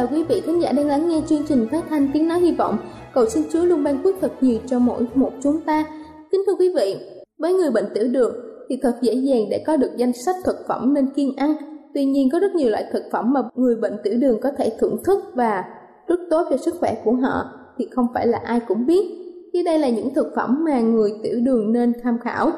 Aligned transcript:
Chào 0.00 0.08
quý 0.12 0.22
vị 0.22 0.40
khán 0.40 0.60
giả 0.60 0.72
đang 0.72 0.86
lắng 0.86 1.08
nghe 1.08 1.20
chương 1.28 1.42
trình 1.48 1.66
phát 1.72 1.84
thanh 1.90 2.08
tiếng 2.12 2.28
nói 2.28 2.40
hy 2.40 2.52
vọng. 2.52 2.78
Cầu 3.14 3.26
xin 3.28 3.42
Chúa 3.52 3.64
luôn 3.64 3.84
ban 3.84 4.02
phước 4.02 4.14
thật 4.20 4.32
nhiều 4.40 4.58
cho 4.66 4.78
mỗi 4.78 5.06
một 5.14 5.32
chúng 5.42 5.60
ta. 5.60 5.84
Kính 6.32 6.40
thưa 6.46 6.54
quý 6.58 6.72
vị, 6.76 6.96
với 7.38 7.54
người 7.54 7.70
bệnh 7.70 7.84
tiểu 7.94 8.04
đường 8.10 8.34
thì 8.68 8.78
thật 8.82 8.94
dễ 9.02 9.14
dàng 9.14 9.42
để 9.50 9.64
có 9.66 9.76
được 9.76 9.90
danh 9.96 10.12
sách 10.12 10.36
thực 10.44 10.56
phẩm 10.68 10.94
nên 10.94 11.10
kiêng 11.16 11.36
ăn. 11.36 11.54
Tuy 11.94 12.04
nhiên 12.04 12.28
có 12.32 12.38
rất 12.38 12.54
nhiều 12.54 12.70
loại 12.70 12.84
thực 12.92 13.02
phẩm 13.12 13.32
mà 13.32 13.40
người 13.54 13.76
bệnh 13.76 13.96
tiểu 14.04 14.14
đường 14.18 14.40
có 14.42 14.50
thể 14.58 14.72
thưởng 14.78 14.96
thức 15.04 15.18
và 15.34 15.64
rất 16.06 16.20
tốt 16.30 16.46
cho 16.50 16.56
sức 16.56 16.74
khỏe 16.80 17.02
của 17.04 17.12
họ 17.12 17.44
thì 17.78 17.88
không 17.90 18.06
phải 18.14 18.26
là 18.26 18.40
ai 18.44 18.60
cũng 18.68 18.86
biết. 18.86 19.04
Dưới 19.52 19.62
đây 19.62 19.78
là 19.78 19.88
những 19.88 20.14
thực 20.14 20.32
phẩm 20.36 20.64
mà 20.64 20.80
người 20.80 21.12
tiểu 21.22 21.40
đường 21.42 21.72
nên 21.72 21.92
tham 22.02 22.18
khảo. 22.24 22.50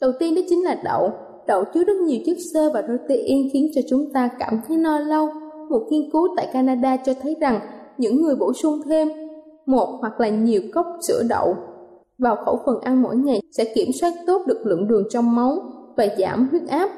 Đầu 0.00 0.12
tiên 0.18 0.34
đó 0.34 0.42
chính 0.48 0.64
là 0.64 0.80
đậu. 0.84 1.10
Đậu 1.46 1.64
chứa 1.74 1.84
rất 1.84 1.96
nhiều 1.96 2.20
chất 2.26 2.36
xơ 2.54 2.70
và 2.74 2.82
protein 2.82 3.48
khiến 3.52 3.70
cho 3.74 3.80
chúng 3.90 4.12
ta 4.12 4.28
cảm 4.38 4.60
thấy 4.68 4.76
no 4.76 4.98
lâu 4.98 5.28
một 5.70 5.82
nghiên 5.90 6.10
cứu 6.12 6.28
tại 6.36 6.48
Canada 6.52 6.96
cho 6.96 7.12
thấy 7.22 7.36
rằng 7.40 7.60
những 7.98 8.22
người 8.22 8.36
bổ 8.36 8.52
sung 8.52 8.80
thêm 8.84 9.08
một 9.66 9.98
hoặc 10.00 10.20
là 10.20 10.28
nhiều 10.28 10.62
cốc 10.74 10.86
sữa 11.08 11.22
đậu 11.28 11.54
vào 12.18 12.36
khẩu 12.44 12.60
phần 12.66 12.80
ăn 12.80 13.02
mỗi 13.02 13.16
ngày 13.16 13.40
sẽ 13.56 13.64
kiểm 13.74 13.88
soát 14.00 14.12
tốt 14.26 14.42
được 14.46 14.60
lượng 14.64 14.88
đường 14.88 15.04
trong 15.10 15.36
máu 15.36 15.58
và 15.96 16.06
giảm 16.18 16.48
huyết 16.50 16.62
áp. 16.68 16.90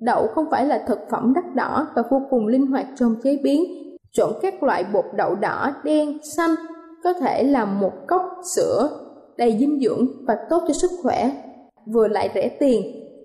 Đậu 0.00 0.26
không 0.26 0.44
phải 0.50 0.66
là 0.66 0.84
thực 0.86 0.98
phẩm 1.10 1.32
đắt 1.34 1.54
đỏ 1.54 1.86
và 1.96 2.02
vô 2.10 2.22
cùng 2.30 2.46
linh 2.46 2.66
hoạt 2.66 2.86
trong 2.96 3.14
chế 3.22 3.38
biến. 3.42 3.64
Chọn 4.12 4.32
các 4.42 4.62
loại 4.62 4.84
bột 4.92 5.04
đậu 5.16 5.34
đỏ, 5.34 5.72
đen, 5.84 6.18
xanh 6.36 6.50
có 7.04 7.12
thể 7.12 7.42
là 7.42 7.64
một 7.64 7.92
cốc 8.08 8.22
sữa 8.56 8.88
đầy 9.36 9.56
dinh 9.60 9.80
dưỡng 9.80 10.06
và 10.26 10.36
tốt 10.50 10.62
cho 10.68 10.72
sức 10.72 10.90
khỏe, 11.02 11.30
vừa 11.86 12.08
lại 12.08 12.30
rẻ 12.34 12.48
tiền. 12.48 12.82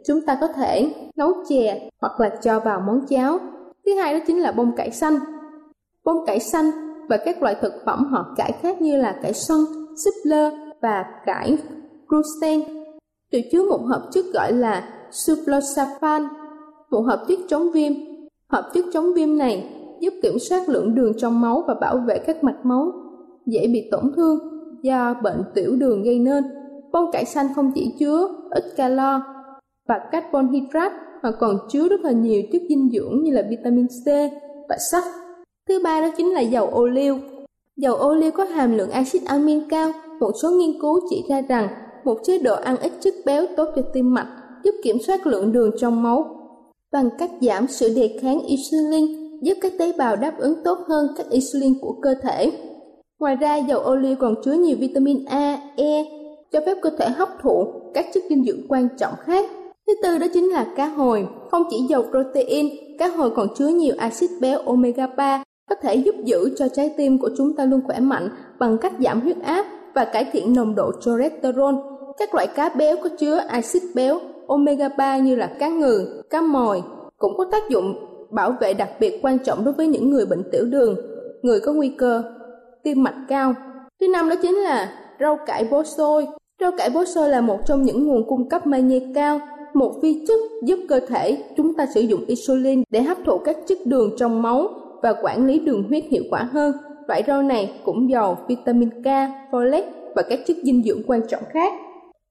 Chúng 0.08 0.22
ta 0.26 0.38
có 0.42 0.48
thể 0.48 0.94
nấu 1.16 1.32
chè 1.50 1.90
hoặc 2.02 2.20
là 2.20 2.30
cho 2.30 2.60
vào 2.60 2.82
món 2.88 3.06
cháo 3.10 3.40
Thứ 3.86 3.96
hai 3.96 4.14
đó 4.14 4.20
chính 4.28 4.42
là 4.42 4.52
bông 4.52 4.76
cải 4.76 4.92
xanh. 4.92 5.20
Bông 6.04 6.26
cải 6.26 6.40
xanh 6.40 6.72
và 7.10 7.18
các 7.18 7.42
loại 7.42 7.56
thực 7.62 7.74
phẩm 7.86 8.06
họ 8.06 8.34
cải 8.38 8.52
khác 8.62 8.82
như 8.82 8.98
là 8.98 9.20
cải 9.24 9.34
xoăn, 9.34 9.60
súp 10.06 10.14
lơ 10.24 10.52
và 10.82 11.06
cải 11.26 11.58
crusten 12.08 12.62
đều 13.32 13.42
chứa 13.52 13.70
một 13.70 13.82
hợp 13.86 14.10
chất 14.12 14.26
gọi 14.34 14.54
là 14.54 14.90
suplosapan, 15.12 16.28
một 16.92 17.02
hợp 17.02 17.26
chất 17.28 17.40
chống 17.48 17.72
viêm. 17.72 17.94
Hợp 18.48 18.72
chất 18.74 18.86
chống 18.94 19.14
viêm 19.14 19.38
này 19.38 19.70
giúp 20.00 20.14
kiểm 20.24 20.40
soát 20.40 20.70
lượng 20.70 20.96
đường 20.96 21.14
trong 21.18 21.42
máu 21.42 21.64
và 21.68 21.74
bảo 21.74 21.98
vệ 22.08 22.18
các 22.18 22.44
mạch 22.44 22.66
máu 22.66 22.92
dễ 23.46 23.68
bị 23.68 23.90
tổn 23.92 24.12
thương 24.16 24.40
do 24.82 25.14
bệnh 25.24 25.44
tiểu 25.54 25.76
đường 25.76 26.04
gây 26.04 26.20
nên. 26.20 26.44
Bông 26.92 27.12
cải 27.12 27.26
xanh 27.26 27.48
không 27.56 27.72
chỉ 27.76 27.96
chứa 28.00 28.28
ít 28.50 28.64
calo 28.78 29.35
và 29.88 30.00
carbon 30.12 30.52
hydrate 30.52 30.96
mà 31.24 31.32
còn 31.32 31.58
chứa 31.70 31.88
rất 31.88 32.02
là 32.02 32.12
nhiều 32.12 32.42
chất 32.52 32.62
dinh 32.70 32.90
dưỡng 32.94 33.24
như 33.24 33.32
là 33.32 33.44
vitamin 33.50 33.88
C 33.88 34.08
và 34.70 34.78
sắt. 34.92 35.04
Thứ 35.68 35.80
ba 35.84 36.02
đó 36.02 36.08
chính 36.18 36.34
là 36.34 36.42
dầu 36.42 36.68
ô 36.68 36.88
liu. 36.88 37.18
Dầu 37.78 37.96
ô 37.96 38.16
liu 38.16 38.32
có 38.32 38.44
hàm 38.44 38.78
lượng 38.78 38.90
axit 38.90 39.26
amin 39.26 39.70
cao. 39.70 39.92
Một 40.20 40.32
số 40.42 40.52
nghiên 40.52 40.82
cứu 40.82 41.00
chỉ 41.10 41.24
ra 41.30 41.42
rằng 41.42 41.68
một 42.04 42.18
chế 42.24 42.40
độ 42.40 42.56
ăn 42.56 42.78
ít 42.78 42.92
chất 43.00 43.14
béo 43.26 43.46
tốt 43.58 43.70
cho 43.76 43.82
tim 43.94 44.14
mạch, 44.14 44.28
giúp 44.64 44.76
kiểm 44.84 44.98
soát 45.08 45.28
lượng 45.28 45.52
đường 45.52 45.72
trong 45.78 46.04
máu 46.04 46.26
bằng 46.92 47.10
cách 47.18 47.32
giảm 47.42 47.68
sự 47.68 47.94
đề 47.96 48.18
kháng 48.22 48.40
insulin, 48.40 49.06
giúp 49.42 49.54
các 49.62 49.74
tế 49.80 49.92
bào 49.98 50.16
đáp 50.16 50.38
ứng 50.38 50.64
tốt 50.64 50.78
hơn 50.88 51.08
các 51.18 51.30
insulin 51.30 51.74
của 51.82 51.96
cơ 52.02 52.16
thể. 52.24 52.52
Ngoài 53.20 53.36
ra, 53.36 53.56
dầu 53.56 53.80
ô 53.80 53.96
liu 53.96 54.16
còn 54.20 54.36
chứa 54.44 54.54
nhiều 54.54 54.78
vitamin 54.80 55.26
A, 55.26 55.58
E, 55.76 56.06
cho 56.52 56.60
phép 56.66 56.78
cơ 56.82 56.90
thể 57.00 57.10
hấp 57.10 57.30
thụ 57.42 57.66
các 57.94 58.06
chất 58.14 58.24
dinh 58.30 58.46
dưỡng 58.46 58.68
quan 58.70 58.88
trọng 58.98 59.14
khác 59.20 59.50
Thứ 59.88 59.94
tư 60.04 60.18
đó 60.18 60.28
chính 60.34 60.50
là 60.50 60.66
cá 60.76 60.88
hồi. 60.88 61.28
Không 61.52 61.64
chỉ 61.70 61.78
giàu 61.90 62.04
protein, 62.04 62.70
cá 63.00 63.08
hồi 63.08 63.30
còn 63.36 63.48
chứa 63.56 63.68
nhiều 63.68 63.96
axit 63.98 64.30
béo 64.42 64.60
omega 64.60 65.08
3 65.08 65.44
có 65.70 65.76
thể 65.76 65.96
giúp 65.96 66.16
giữ 66.24 66.50
cho 66.58 66.68
trái 66.68 66.94
tim 66.98 67.20
của 67.20 67.30
chúng 67.38 67.56
ta 67.56 67.66
luôn 67.66 67.82
khỏe 67.88 68.00
mạnh 68.00 68.30
bằng 68.60 68.78
cách 68.78 68.94
giảm 69.00 69.22
huyết 69.22 69.38
áp 69.44 69.66
và 69.96 70.06
cải 70.06 70.26
thiện 70.32 70.54
nồng 70.54 70.76
độ 70.76 70.92
cholesterol. 71.02 71.76
Các 72.18 72.36
loại 72.36 72.48
cá 72.48 72.70
béo 72.70 72.98
có 73.04 73.10
chứa 73.20 73.36
axit 73.36 73.82
béo 73.96 74.20
omega 74.48 74.90
3 74.90 75.18
như 75.18 75.36
là 75.36 75.48
cá 75.60 75.70
ngừ, 75.70 76.24
cá 76.30 76.42
mòi 76.42 76.82
cũng 77.18 77.38
có 77.38 77.46
tác 77.52 77.70
dụng 77.70 77.96
bảo 78.32 78.56
vệ 78.62 78.74
đặc 78.74 78.90
biệt 79.00 79.20
quan 79.22 79.40
trọng 79.40 79.66
đối 79.66 79.74
với 79.74 79.88
những 79.88 80.10
người 80.10 80.26
bệnh 80.26 80.44
tiểu 80.52 80.66
đường, 80.66 80.96
người 81.42 81.60
có 81.60 81.74
nguy 81.74 81.90
cơ 81.90 82.24
tim 82.84 83.04
mạch 83.04 83.26
cao. 83.28 83.54
Thứ 84.00 84.08
năm 84.08 84.30
đó 84.30 84.36
chính 84.42 84.56
là 84.56 84.92
rau 85.20 85.38
cải 85.46 85.64
bó 85.72 85.84
xôi. 85.84 86.28
Rau 86.62 86.72
cải 86.78 86.90
bó 86.90 87.06
xôi 87.06 87.30
là 87.30 87.42
một 87.42 87.60
trong 87.66 87.82
những 87.82 88.08
nguồn 88.08 88.28
cung 88.28 88.50
cấp 88.50 88.68
magie 88.68 89.00
cao 89.16 89.40
một 89.76 89.94
vi 90.02 90.26
chất 90.28 90.40
giúp 90.64 90.80
cơ 90.88 91.00
thể 91.08 91.38
chúng 91.58 91.74
ta 91.74 91.86
sử 91.94 92.02
dụng 92.02 92.26
insulin 92.28 92.84
để 92.90 93.02
hấp 93.02 93.18
thụ 93.26 93.38
các 93.38 93.58
chất 93.68 93.78
đường 93.86 94.12
trong 94.18 94.42
máu 94.42 94.70
và 95.02 95.14
quản 95.22 95.48
lý 95.48 95.60
đường 95.60 95.84
huyết 95.88 96.04
hiệu 96.10 96.24
quả 96.30 96.44
hơn. 96.44 96.74
Loại 97.08 97.24
rau 97.28 97.42
này 97.42 97.72
cũng 97.86 98.10
giàu 98.12 98.38
vitamin 98.48 98.90
K, 98.90 99.06
folate 99.52 99.84
và 100.16 100.22
các 100.22 100.40
chất 100.48 100.58
dinh 100.64 100.84
dưỡng 100.84 101.02
quan 101.08 101.22
trọng 101.30 101.44
khác. 101.50 101.74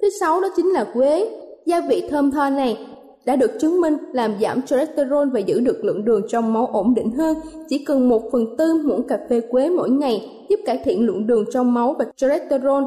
Thứ 0.02 0.10
sáu 0.20 0.40
đó 0.40 0.48
chính 0.56 0.66
là 0.66 0.84
quế. 0.94 1.28
Gia 1.66 1.80
vị 1.88 2.02
thơm 2.10 2.30
tho 2.30 2.50
này 2.50 2.78
đã 3.26 3.36
được 3.36 3.50
chứng 3.60 3.80
minh 3.80 3.96
làm 4.12 4.34
giảm 4.40 4.62
cholesterol 4.62 5.28
và 5.32 5.40
giữ 5.40 5.60
được 5.60 5.84
lượng 5.84 6.04
đường 6.04 6.22
trong 6.28 6.52
máu 6.52 6.66
ổn 6.66 6.94
định 6.94 7.10
hơn. 7.10 7.36
Chỉ 7.68 7.84
cần 7.84 8.08
một 8.08 8.22
phần 8.32 8.56
tư 8.58 8.82
muỗng 8.84 9.08
cà 9.08 9.18
phê 9.30 9.40
quế 9.40 9.70
mỗi 9.70 9.90
ngày 9.90 10.28
giúp 10.48 10.60
cải 10.66 10.78
thiện 10.84 11.06
lượng 11.06 11.26
đường 11.26 11.44
trong 11.52 11.74
máu 11.74 11.94
và 11.98 12.04
cholesterol. 12.16 12.84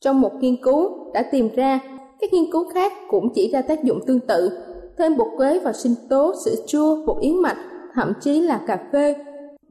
Trong 0.00 0.20
một 0.20 0.32
nghiên 0.40 0.56
cứu 0.62 0.90
đã 1.14 1.22
tìm 1.32 1.48
ra 1.56 1.80
các 2.20 2.32
nghiên 2.32 2.52
cứu 2.52 2.64
khác 2.74 2.92
cũng 3.08 3.28
chỉ 3.34 3.50
ra 3.52 3.62
tác 3.62 3.84
dụng 3.84 4.00
tương 4.06 4.20
tự. 4.20 4.50
Thêm 4.98 5.16
bột 5.16 5.28
quế 5.36 5.58
vào 5.58 5.72
sinh 5.72 5.94
tố, 6.08 6.32
sữa 6.44 6.54
chua, 6.66 7.06
bột 7.06 7.16
yến 7.20 7.42
mạch, 7.42 7.56
thậm 7.94 8.12
chí 8.20 8.40
là 8.40 8.60
cà 8.66 8.78
phê, 8.92 9.14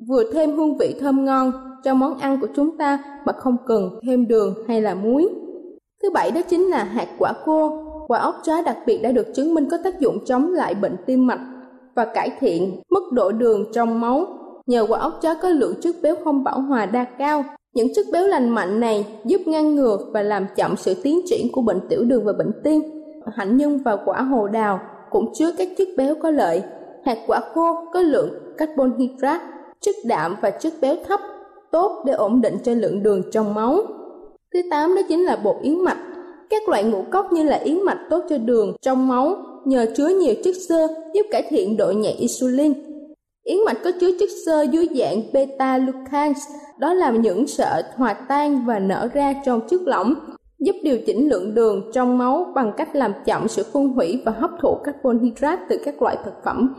vừa 0.07 0.31
thêm 0.33 0.57
hương 0.57 0.77
vị 0.77 0.95
thơm 0.99 1.25
ngon 1.25 1.51
cho 1.83 1.93
món 1.93 2.17
ăn 2.17 2.37
của 2.41 2.47
chúng 2.55 2.77
ta 2.77 3.03
mà 3.25 3.33
không 3.33 3.57
cần 3.67 3.89
thêm 4.07 4.27
đường 4.27 4.55
hay 4.67 4.81
là 4.81 4.95
muối. 4.95 5.29
Thứ 6.03 6.09
bảy 6.13 6.31
đó 6.31 6.41
chính 6.49 6.69
là 6.69 6.83
hạt 6.83 7.07
quả 7.19 7.33
khô. 7.45 7.85
Quả 8.07 8.19
óc 8.19 8.35
trái 8.43 8.63
đặc 8.63 8.77
biệt 8.85 8.97
đã 8.97 9.11
được 9.11 9.27
chứng 9.35 9.53
minh 9.53 9.67
có 9.71 9.77
tác 9.83 9.99
dụng 9.99 10.25
chống 10.25 10.53
lại 10.53 10.75
bệnh 10.75 10.95
tim 11.05 11.27
mạch 11.27 11.39
và 11.95 12.05
cải 12.05 12.31
thiện 12.39 12.81
mức 12.89 13.11
độ 13.11 13.31
đường 13.31 13.65
trong 13.73 14.01
máu. 14.01 14.25
Nhờ 14.65 14.85
quả 14.89 14.99
óc 14.99 15.19
chó 15.21 15.35
có 15.41 15.49
lượng 15.49 15.73
chất 15.81 15.95
béo 16.01 16.15
không 16.23 16.43
bão 16.43 16.61
hòa 16.61 16.85
đa 16.85 17.03
cao, 17.03 17.43
những 17.73 17.87
chất 17.95 18.05
béo 18.11 18.27
lành 18.27 18.49
mạnh 18.49 18.79
này 18.79 19.05
giúp 19.25 19.41
ngăn 19.45 19.75
ngừa 19.75 19.97
và 20.13 20.21
làm 20.21 20.45
chậm 20.55 20.75
sự 20.77 20.93
tiến 21.03 21.21
triển 21.25 21.51
của 21.51 21.61
bệnh 21.61 21.79
tiểu 21.89 22.03
đường 22.03 22.25
và 22.25 22.33
bệnh 22.33 22.51
tim. 22.63 22.81
Hạnh 23.35 23.57
nhân 23.57 23.79
và 23.85 23.97
quả 24.05 24.21
hồ 24.21 24.47
đào 24.47 24.79
cũng 25.09 25.33
chứa 25.33 25.51
các 25.57 25.67
chất 25.77 25.87
béo 25.97 26.15
có 26.21 26.31
lợi. 26.31 26.61
Hạt 27.05 27.17
quả 27.27 27.41
khô 27.53 27.75
có 27.93 28.01
lượng 28.01 28.29
carbon 28.57 28.97
hydrate, 28.99 29.43
chất 29.81 29.95
đạm 30.05 30.35
và 30.41 30.51
chất 30.51 30.73
béo 30.81 30.95
thấp, 31.07 31.19
tốt 31.71 32.03
để 32.05 32.13
ổn 32.13 32.41
định 32.41 32.57
cho 32.63 32.73
lượng 32.73 33.03
đường 33.03 33.21
trong 33.31 33.53
máu. 33.53 33.81
Thứ 34.53 34.59
tám 34.71 34.95
đó 34.95 35.01
chính 35.09 35.25
là 35.25 35.35
bột 35.35 35.55
yến 35.61 35.79
mạch. 35.79 35.97
Các 36.49 36.69
loại 36.69 36.83
ngũ 36.83 37.03
cốc 37.11 37.33
như 37.33 37.43
là 37.43 37.57
yến 37.57 37.85
mạch 37.85 37.99
tốt 38.09 38.23
cho 38.29 38.37
đường 38.37 38.75
trong 38.81 39.07
máu 39.07 39.35
nhờ 39.65 39.85
chứa 39.95 40.07
nhiều 40.07 40.33
chất 40.43 40.55
xơ 40.69 40.87
giúp 41.13 41.25
cải 41.31 41.47
thiện 41.49 41.77
độ 41.77 41.91
nhạy 41.91 42.13
insulin. 42.13 42.73
Yến 43.49 43.57
mạch 43.65 43.77
có 43.83 43.91
chứa 43.99 44.11
chất 44.19 44.29
xơ 44.45 44.61
dưới 44.61 44.87
dạng 44.95 45.21
beta-glucans, 45.33 46.33
đó 46.79 46.93
là 46.93 47.11
những 47.11 47.47
sợi 47.47 47.83
hòa 47.95 48.13
tan 48.13 48.65
và 48.65 48.79
nở 48.79 49.09
ra 49.13 49.33
trong 49.45 49.67
chất 49.67 49.81
lỏng, 49.85 50.13
giúp 50.59 50.75
điều 50.83 50.97
chỉnh 51.05 51.29
lượng 51.29 51.55
đường 51.55 51.91
trong 51.93 52.17
máu 52.17 52.51
bằng 52.55 52.71
cách 52.77 52.95
làm 52.95 53.13
chậm 53.25 53.47
sự 53.47 53.63
phân 53.73 53.87
hủy 53.87 54.21
và 54.25 54.31
hấp 54.31 54.49
thụ 54.61 54.77
carbon 54.83 55.19
hydrate 55.19 55.61
từ 55.69 55.77
các 55.85 56.01
loại 56.01 56.17
thực 56.25 56.33
phẩm 56.45 56.73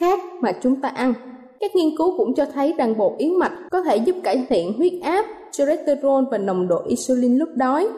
khác 0.00 0.20
mà 0.40 0.52
chúng 0.62 0.80
ta 0.80 0.88
ăn. 0.88 1.14
Các 1.60 1.76
nghiên 1.76 1.96
cứu 1.98 2.18
cũng 2.18 2.34
cho 2.34 2.44
thấy 2.54 2.74
rằng 2.78 2.98
bột 2.98 3.12
yến 3.18 3.38
mạch 3.38 3.52
có 3.70 3.82
thể 3.82 3.96
giúp 3.96 4.16
cải 4.24 4.46
thiện 4.48 4.72
huyết 4.78 4.92
áp, 5.02 5.26
cholesterol 5.52 6.24
và 6.30 6.38
nồng 6.38 6.68
độ 6.68 6.82
insulin 6.86 7.38
lúc 7.38 7.48
đói. 7.54 7.88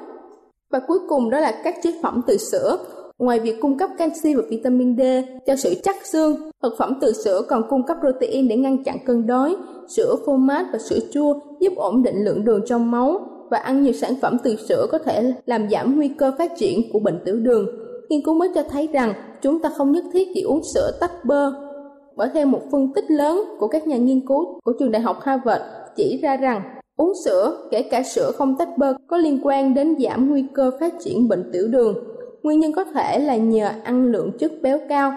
Và 0.72 0.80
cuối 0.86 0.98
cùng 1.08 1.30
đó 1.30 1.40
là 1.40 1.60
các 1.64 1.74
chế 1.82 1.94
phẩm 2.02 2.20
từ 2.26 2.36
sữa. 2.36 2.78
Ngoài 3.18 3.40
việc 3.40 3.60
cung 3.60 3.78
cấp 3.78 3.90
canxi 3.98 4.34
và 4.34 4.42
vitamin 4.48 4.96
D 4.96 5.00
cho 5.46 5.56
sự 5.56 5.74
chắc 5.82 6.06
xương, 6.06 6.50
thực 6.62 6.74
phẩm 6.78 6.98
từ 7.00 7.12
sữa 7.12 7.42
còn 7.48 7.62
cung 7.68 7.86
cấp 7.86 7.96
protein 8.00 8.48
để 8.48 8.56
ngăn 8.56 8.84
chặn 8.84 8.96
cơn 9.06 9.26
đói. 9.26 9.56
Sữa 9.88 10.16
phô 10.26 10.36
mát 10.36 10.66
và 10.72 10.78
sữa 10.78 10.98
chua 11.12 11.34
giúp 11.60 11.72
ổn 11.76 12.02
định 12.02 12.24
lượng 12.24 12.44
đường 12.44 12.60
trong 12.66 12.90
máu 12.90 13.20
và 13.50 13.58
ăn 13.58 13.82
nhiều 13.82 13.92
sản 13.92 14.14
phẩm 14.22 14.36
từ 14.44 14.56
sữa 14.56 14.86
có 14.90 14.98
thể 14.98 15.34
làm 15.46 15.70
giảm 15.70 15.96
nguy 15.96 16.08
cơ 16.08 16.32
phát 16.38 16.52
triển 16.56 16.92
của 16.92 16.98
bệnh 16.98 17.20
tiểu 17.24 17.36
đường. 17.36 17.66
Nghiên 18.08 18.24
cứu 18.24 18.34
mới 18.34 18.48
cho 18.54 18.62
thấy 18.62 18.88
rằng 18.92 19.14
chúng 19.42 19.62
ta 19.62 19.70
không 19.76 19.92
nhất 19.92 20.04
thiết 20.12 20.28
chỉ 20.34 20.42
uống 20.42 20.64
sữa 20.74 20.90
tách 21.00 21.24
bơ 21.24 21.52
bởi 22.16 22.28
theo 22.34 22.46
một 22.46 22.60
phân 22.72 22.92
tích 22.94 23.10
lớn 23.10 23.44
của 23.58 23.68
các 23.68 23.86
nhà 23.86 23.96
nghiên 23.96 24.26
cứu 24.26 24.60
của 24.64 24.72
trường 24.78 24.90
đại 24.90 25.02
học 25.02 25.20
Harvard 25.20 25.64
chỉ 25.96 26.18
ra 26.22 26.36
rằng 26.36 26.62
uống 26.96 27.12
sữa, 27.24 27.68
kể 27.70 27.82
cả 27.82 28.02
sữa 28.02 28.30
không 28.34 28.56
tách 28.58 28.78
bơ, 28.78 28.94
có 29.08 29.16
liên 29.16 29.40
quan 29.42 29.74
đến 29.74 29.96
giảm 29.98 30.30
nguy 30.30 30.44
cơ 30.54 30.70
phát 30.80 30.94
triển 31.00 31.28
bệnh 31.28 31.50
tiểu 31.52 31.68
đường. 31.68 31.94
Nguyên 32.44 32.60
nhân 32.60 32.72
có 32.72 32.84
thể 32.84 33.18
là 33.18 33.36
nhờ 33.36 33.70
ăn 33.84 34.12
lượng 34.12 34.30
chất 34.38 34.52
béo 34.62 34.78
cao, 34.88 35.12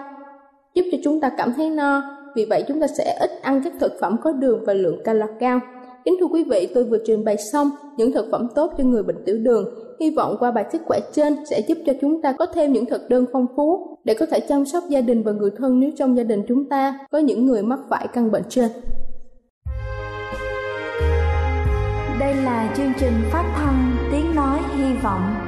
giúp 0.74 0.82
cho 0.92 0.98
chúng 1.04 1.20
ta 1.20 1.30
cảm 1.38 1.52
thấy 1.56 1.70
no, 1.70 2.02
vì 2.36 2.44
vậy 2.44 2.64
chúng 2.68 2.80
ta 2.80 2.86
sẽ 2.86 3.18
ít 3.20 3.30
ăn 3.42 3.60
các 3.64 3.72
thực 3.80 3.92
phẩm 4.00 4.16
có 4.22 4.32
đường 4.32 4.64
và 4.66 4.72
lượng 4.72 5.02
calo 5.04 5.26
cao. 5.40 5.60
Kính 6.04 6.14
thưa 6.20 6.26
quý 6.26 6.44
vị, 6.44 6.68
tôi 6.74 6.84
vừa 6.84 6.98
trình 7.06 7.24
bày 7.24 7.36
xong 7.52 7.70
những 7.96 8.12
thực 8.12 8.28
phẩm 8.30 8.48
tốt 8.54 8.72
cho 8.78 8.84
người 8.84 9.02
bệnh 9.02 9.24
tiểu 9.24 9.38
đường. 9.38 9.64
Hy 10.00 10.10
vọng 10.10 10.36
qua 10.40 10.50
bài 10.50 10.64
sức 10.72 10.82
khỏe 10.86 11.00
trên 11.12 11.36
sẽ 11.50 11.60
giúp 11.60 11.78
cho 11.86 11.92
chúng 12.00 12.22
ta 12.22 12.32
có 12.32 12.46
thêm 12.46 12.72
những 12.72 12.86
thực 12.86 13.08
đơn 13.08 13.24
phong 13.32 13.46
phú 13.56 13.96
để 14.04 14.14
có 14.14 14.26
thể 14.26 14.40
chăm 14.40 14.64
sóc 14.64 14.84
gia 14.88 15.00
đình 15.00 15.22
và 15.22 15.32
người 15.32 15.50
thân 15.58 15.80
nếu 15.80 15.90
trong 15.96 16.16
gia 16.16 16.24
đình 16.24 16.42
chúng 16.48 16.68
ta 16.68 16.98
có 17.10 17.18
những 17.18 17.46
người 17.46 17.62
mắc 17.62 17.78
phải 17.90 18.08
căn 18.12 18.30
bệnh 18.30 18.44
trên. 18.48 18.68
Đây 22.20 22.34
là 22.34 22.74
chương 22.76 22.92
trình 23.00 23.12
phát 23.32 23.52
thanh 23.56 23.96
Tiếng 24.12 24.34
Nói 24.34 24.58
Hy 24.76 24.96
Vọng 25.02 25.47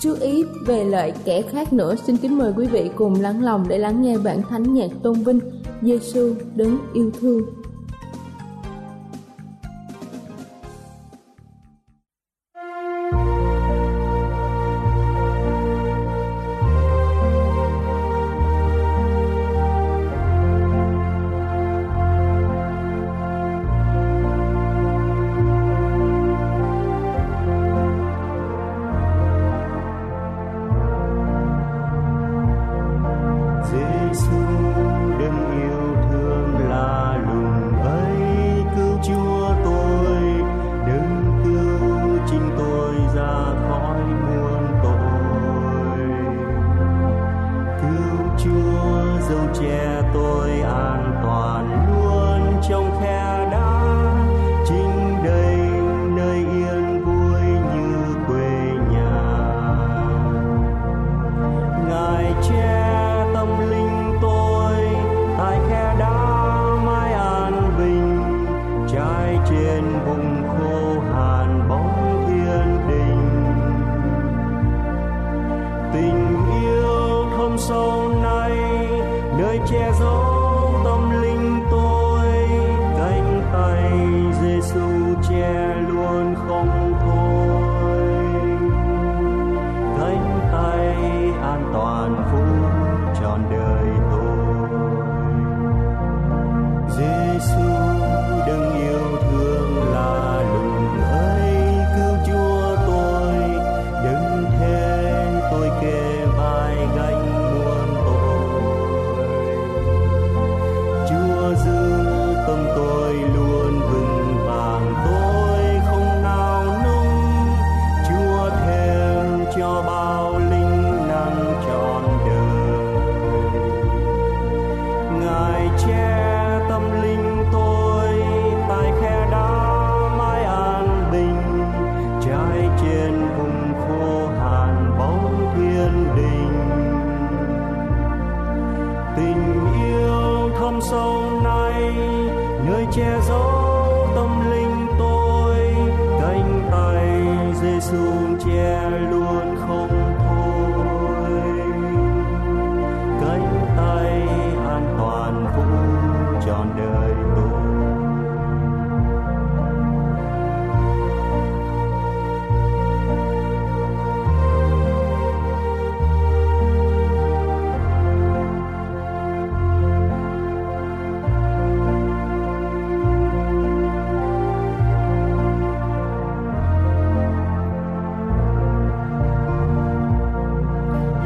Chú 0.00 0.14
ý 0.20 0.44
về 0.66 0.84
lợi 0.84 1.12
kẻ 1.24 1.42
khác 1.42 1.72
nữa, 1.72 1.94
xin 2.06 2.16
kính 2.16 2.38
mời 2.38 2.52
quý 2.56 2.66
vị 2.66 2.90
cùng 2.96 3.20
lắng 3.20 3.42
lòng 3.42 3.64
để 3.68 3.78
lắng 3.78 4.02
nghe 4.02 4.18
bản 4.18 4.42
thánh 4.50 4.74
nhạc 4.74 4.90
tôn 5.02 5.14
vinh 5.14 5.40
Giêsu 5.82 6.34
đấng 6.56 6.78
yêu 6.94 7.10
thương. 7.20 7.42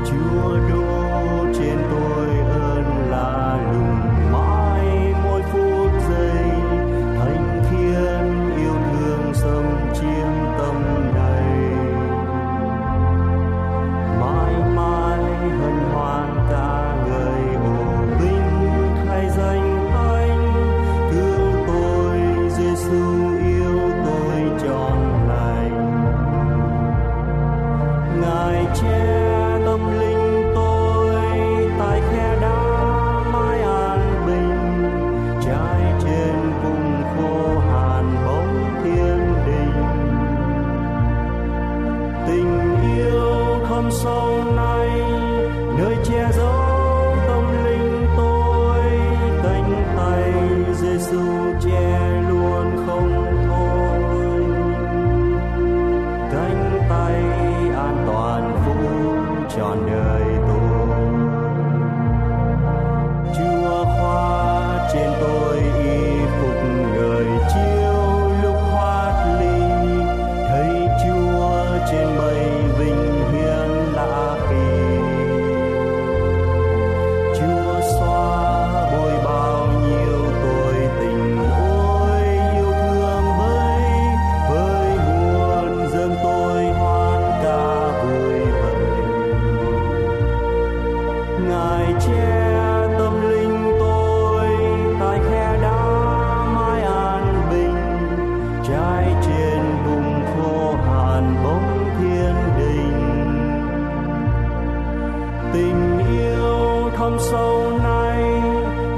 Chúa 0.08 0.58
đô 0.68 1.52
trên 1.58 1.78
tôi. 1.90 2.17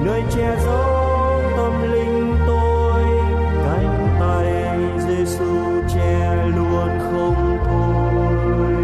Nơi 0.04 0.22
che 0.30 0.56
giấu 0.64 1.40
tâm 1.56 1.82
linh 1.92 2.36
tôi 2.46 3.04
cánh 3.64 4.16
tay 4.20 4.50
Giêsu 5.06 5.82
che 5.94 6.46
luôn 6.46 6.88
không 6.98 7.58
thôi. 7.66 8.74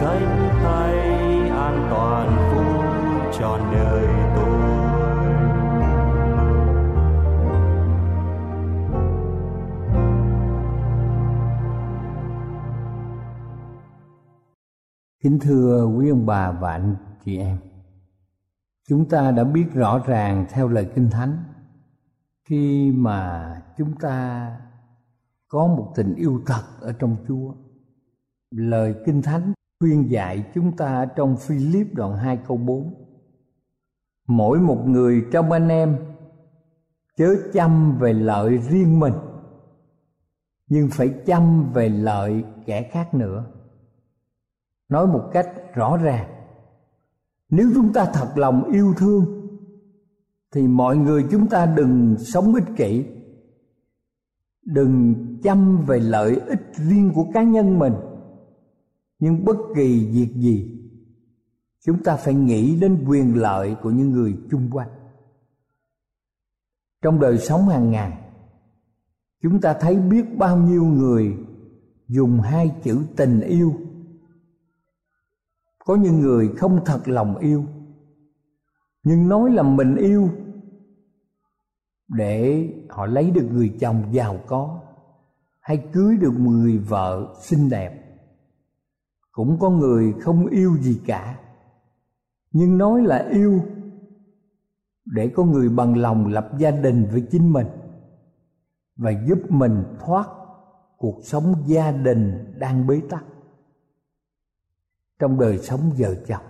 Cánh 0.00 0.50
tay 0.64 0.98
an 1.50 1.86
toàn 1.90 2.36
phủ 2.50 2.82
trọn 3.38 3.60
đời 3.72 4.06
tôi. 4.36 4.52
Kính 15.22 15.38
thưa 15.38 15.84
quý 15.96 16.08
ông 16.10 16.26
bà 16.26 16.52
và 16.60 16.72
anh 16.72 16.96
chị 17.24 17.38
em, 17.38 17.56
chúng 18.88 19.08
ta 19.08 19.30
đã 19.30 19.44
biết 19.44 19.64
rõ 19.72 20.02
ràng 20.06 20.46
theo 20.50 20.68
lời 20.68 20.90
Kinh 20.94 21.10
Thánh, 21.10 21.44
khi 22.44 22.92
mà 22.92 23.56
chúng 23.78 23.96
ta 23.96 24.50
có 25.48 25.66
một 25.66 25.92
tình 25.96 26.14
yêu 26.14 26.42
thật 26.46 26.62
ở 26.80 26.92
trong 26.92 27.16
Chúa. 27.28 27.54
Lời 28.50 28.94
Kinh 29.06 29.22
Thánh 29.22 29.52
khuyên 29.80 30.10
dạy 30.10 30.44
chúng 30.54 30.76
ta 30.76 30.86
ở 30.86 31.06
trong 31.06 31.36
Philip 31.36 31.94
đoạn 31.94 32.16
2 32.16 32.38
câu 32.46 32.56
4. 32.56 32.94
Mỗi 34.28 34.60
một 34.60 34.84
người 34.86 35.26
trong 35.32 35.52
anh 35.52 35.68
em 35.68 35.96
chớ 37.16 37.36
chăm 37.52 37.98
về 37.98 38.12
lợi 38.12 38.58
riêng 38.58 39.00
mình, 39.00 39.14
nhưng 40.66 40.88
phải 40.90 41.14
chăm 41.26 41.72
về 41.72 41.88
lợi 41.88 42.44
kẻ 42.66 42.82
khác 42.92 43.14
nữa 43.14 43.44
nói 44.92 45.06
một 45.06 45.30
cách 45.32 45.48
rõ 45.74 45.96
ràng 45.96 46.41
nếu 47.52 47.70
chúng 47.74 47.92
ta 47.92 48.10
thật 48.14 48.32
lòng 48.36 48.64
yêu 48.72 48.94
thương, 48.96 49.48
thì 50.54 50.68
mọi 50.68 50.96
người 50.96 51.24
chúng 51.30 51.48
ta 51.48 51.66
đừng 51.66 52.16
sống 52.18 52.54
ích 52.54 52.64
kỷ. 52.76 53.04
Đừng 54.64 55.14
chăm 55.42 55.84
về 55.86 56.00
lợi 56.00 56.40
ích 56.46 56.72
riêng 56.74 57.12
của 57.14 57.26
cá 57.34 57.42
nhân 57.42 57.78
mình. 57.78 57.92
Nhưng 59.18 59.44
bất 59.44 59.56
kỳ 59.76 60.06
việc 60.06 60.34
gì, 60.34 60.80
chúng 61.84 62.02
ta 62.02 62.16
phải 62.16 62.34
nghĩ 62.34 62.80
đến 62.80 63.04
quyền 63.08 63.36
lợi 63.36 63.76
của 63.82 63.90
những 63.90 64.10
người 64.10 64.36
chung 64.50 64.70
quanh. 64.72 64.90
Trong 67.02 67.20
đời 67.20 67.38
sống 67.38 67.68
hàng 67.68 67.90
ngày, 67.90 68.18
chúng 69.42 69.60
ta 69.60 69.76
thấy 69.80 69.96
biết 69.96 70.24
bao 70.38 70.56
nhiêu 70.56 70.84
người 70.84 71.36
dùng 72.08 72.40
hai 72.40 72.74
chữ 72.82 72.98
tình 73.16 73.40
yêu 73.40 73.72
có 75.84 75.96
những 75.96 76.20
người 76.20 76.48
không 76.56 76.84
thật 76.84 77.08
lòng 77.08 77.36
yêu, 77.36 77.64
nhưng 79.02 79.28
nói 79.28 79.50
là 79.50 79.62
mình 79.62 79.96
yêu 79.96 80.28
để 82.08 82.68
họ 82.88 83.06
lấy 83.06 83.30
được 83.30 83.48
người 83.50 83.76
chồng 83.80 84.02
giàu 84.12 84.38
có 84.46 84.80
hay 85.60 85.88
cưới 85.92 86.16
được 86.16 86.32
người 86.38 86.78
vợ 86.78 87.34
xinh 87.42 87.70
đẹp. 87.70 87.98
Cũng 89.32 89.58
có 89.60 89.70
người 89.70 90.14
không 90.20 90.46
yêu 90.46 90.76
gì 90.80 91.00
cả, 91.06 91.38
nhưng 92.52 92.78
nói 92.78 93.02
là 93.02 93.28
yêu 93.30 93.60
để 95.04 95.32
có 95.34 95.44
người 95.44 95.68
bằng 95.68 95.96
lòng 95.96 96.26
lập 96.26 96.50
gia 96.58 96.70
đình 96.70 97.08
với 97.12 97.26
chính 97.30 97.52
mình 97.52 97.66
và 98.96 99.10
giúp 99.10 99.38
mình 99.48 99.84
thoát 100.00 100.28
cuộc 100.96 101.20
sống 101.24 101.54
gia 101.66 101.92
đình 101.92 102.54
đang 102.58 102.86
bế 102.86 103.00
tắc 103.10 103.24
trong 105.22 105.38
đời 105.38 105.58
sống 105.58 105.92
vợ 105.98 106.14
chồng. 106.26 106.44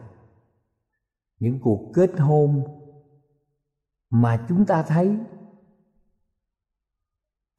Những 1.39 1.61
cuộc 1.61 1.93
kết 1.95 2.11
hôn 2.19 2.65
mà 4.11 4.47
chúng 4.49 4.67
ta 4.67 4.83
thấy 4.83 5.19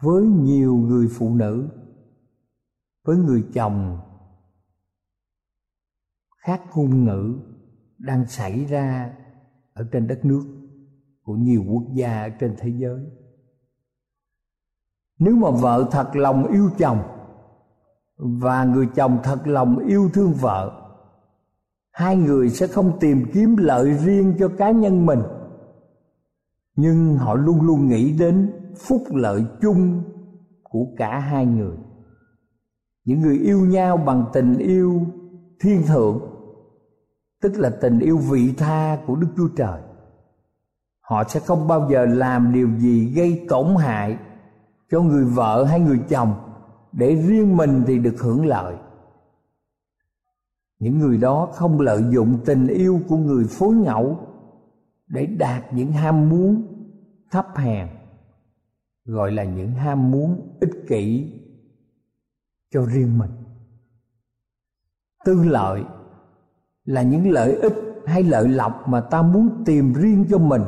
với 0.01 0.23
nhiều 0.23 0.75
người 0.75 1.07
phụ 1.17 1.35
nữ, 1.35 1.69
với 3.03 3.17
người 3.17 3.45
chồng 3.53 3.99
khác 6.37 6.61
ngôn 6.75 7.05
ngữ 7.05 7.35
đang 7.97 8.27
xảy 8.27 8.65
ra 8.65 9.15
ở 9.73 9.87
trên 9.91 10.07
đất 10.07 10.25
nước 10.25 10.43
của 11.23 11.35
nhiều 11.35 11.63
quốc 11.69 11.83
gia 11.93 12.21
ở 12.23 12.29
trên 12.29 12.55
thế 12.57 12.69
giới. 12.69 13.05
Nếu 15.19 15.35
mà 15.35 15.49
vợ 15.51 15.89
thật 15.91 16.15
lòng 16.15 16.47
yêu 16.47 16.69
chồng 16.77 17.03
và 18.15 18.63
người 18.63 18.87
chồng 18.95 19.19
thật 19.23 19.47
lòng 19.47 19.77
yêu 19.77 20.09
thương 20.13 20.33
vợ 20.33 20.82
hai 21.93 22.15
người 22.15 22.49
sẽ 22.49 22.67
không 22.67 22.99
tìm 22.99 23.25
kiếm 23.33 23.55
lợi 23.57 23.93
riêng 23.93 24.33
cho 24.39 24.47
cá 24.57 24.71
nhân 24.71 25.05
mình. 25.05 25.21
Nhưng 26.75 27.17
họ 27.17 27.35
luôn 27.35 27.61
luôn 27.61 27.87
nghĩ 27.87 28.17
đến 28.17 28.51
phúc 28.77 29.03
lợi 29.09 29.45
chung 29.61 30.03
của 30.63 30.85
cả 30.97 31.19
hai 31.19 31.45
người. 31.45 31.77
Những 33.05 33.21
người 33.21 33.37
yêu 33.37 33.59
nhau 33.59 33.97
bằng 33.97 34.25
tình 34.33 34.57
yêu 34.57 35.01
thiên 35.59 35.83
thượng, 35.87 36.19
tức 37.41 37.53
là 37.55 37.69
tình 37.69 37.99
yêu 37.99 38.17
vị 38.17 38.53
tha 38.57 38.97
của 39.07 39.15
đức 39.15 39.27
chúa 39.37 39.47
trời. 39.57 39.81
Họ 41.01 41.23
sẽ 41.23 41.39
không 41.39 41.67
bao 41.67 41.89
giờ 41.91 42.05
làm 42.05 42.53
điều 42.53 42.69
gì 42.77 43.13
gây 43.15 43.45
tổn 43.49 43.75
hại 43.75 44.17
cho 44.91 45.01
người 45.01 45.25
vợ 45.25 45.63
hay 45.63 45.79
người 45.79 45.99
chồng. 46.09 46.33
Để 46.91 47.15
riêng 47.15 47.57
mình 47.57 47.83
thì 47.87 47.99
được 47.99 48.15
hưởng 48.19 48.45
lợi 48.45 48.75
những 50.83 50.99
người 50.99 51.17
đó 51.17 51.49
không 51.53 51.79
lợi 51.79 52.03
dụng 52.09 52.37
tình 52.45 52.67
yêu 52.67 53.01
của 53.07 53.17
người 53.17 53.45
phối 53.49 53.75
ngẫu 53.75 54.17
để 55.07 55.25
đạt 55.25 55.73
những 55.73 55.91
ham 55.91 56.29
muốn 56.29 56.63
thấp 57.31 57.47
hèn, 57.55 57.87
gọi 59.05 59.31
là 59.31 59.43
những 59.43 59.71
ham 59.71 60.11
muốn 60.11 60.57
ích 60.59 60.85
kỷ 60.87 61.33
cho 62.71 62.85
riêng 62.85 63.17
mình. 63.17 63.31
Tư 65.25 65.43
lợi 65.43 65.83
là 66.85 67.01
những 67.01 67.31
lợi 67.31 67.55
ích 67.55 67.75
hay 68.05 68.23
lợi 68.23 68.47
lộc 68.47 68.87
mà 68.87 69.01
ta 69.01 69.21
muốn 69.21 69.63
tìm 69.65 69.93
riêng 69.93 70.25
cho 70.29 70.37
mình, 70.37 70.61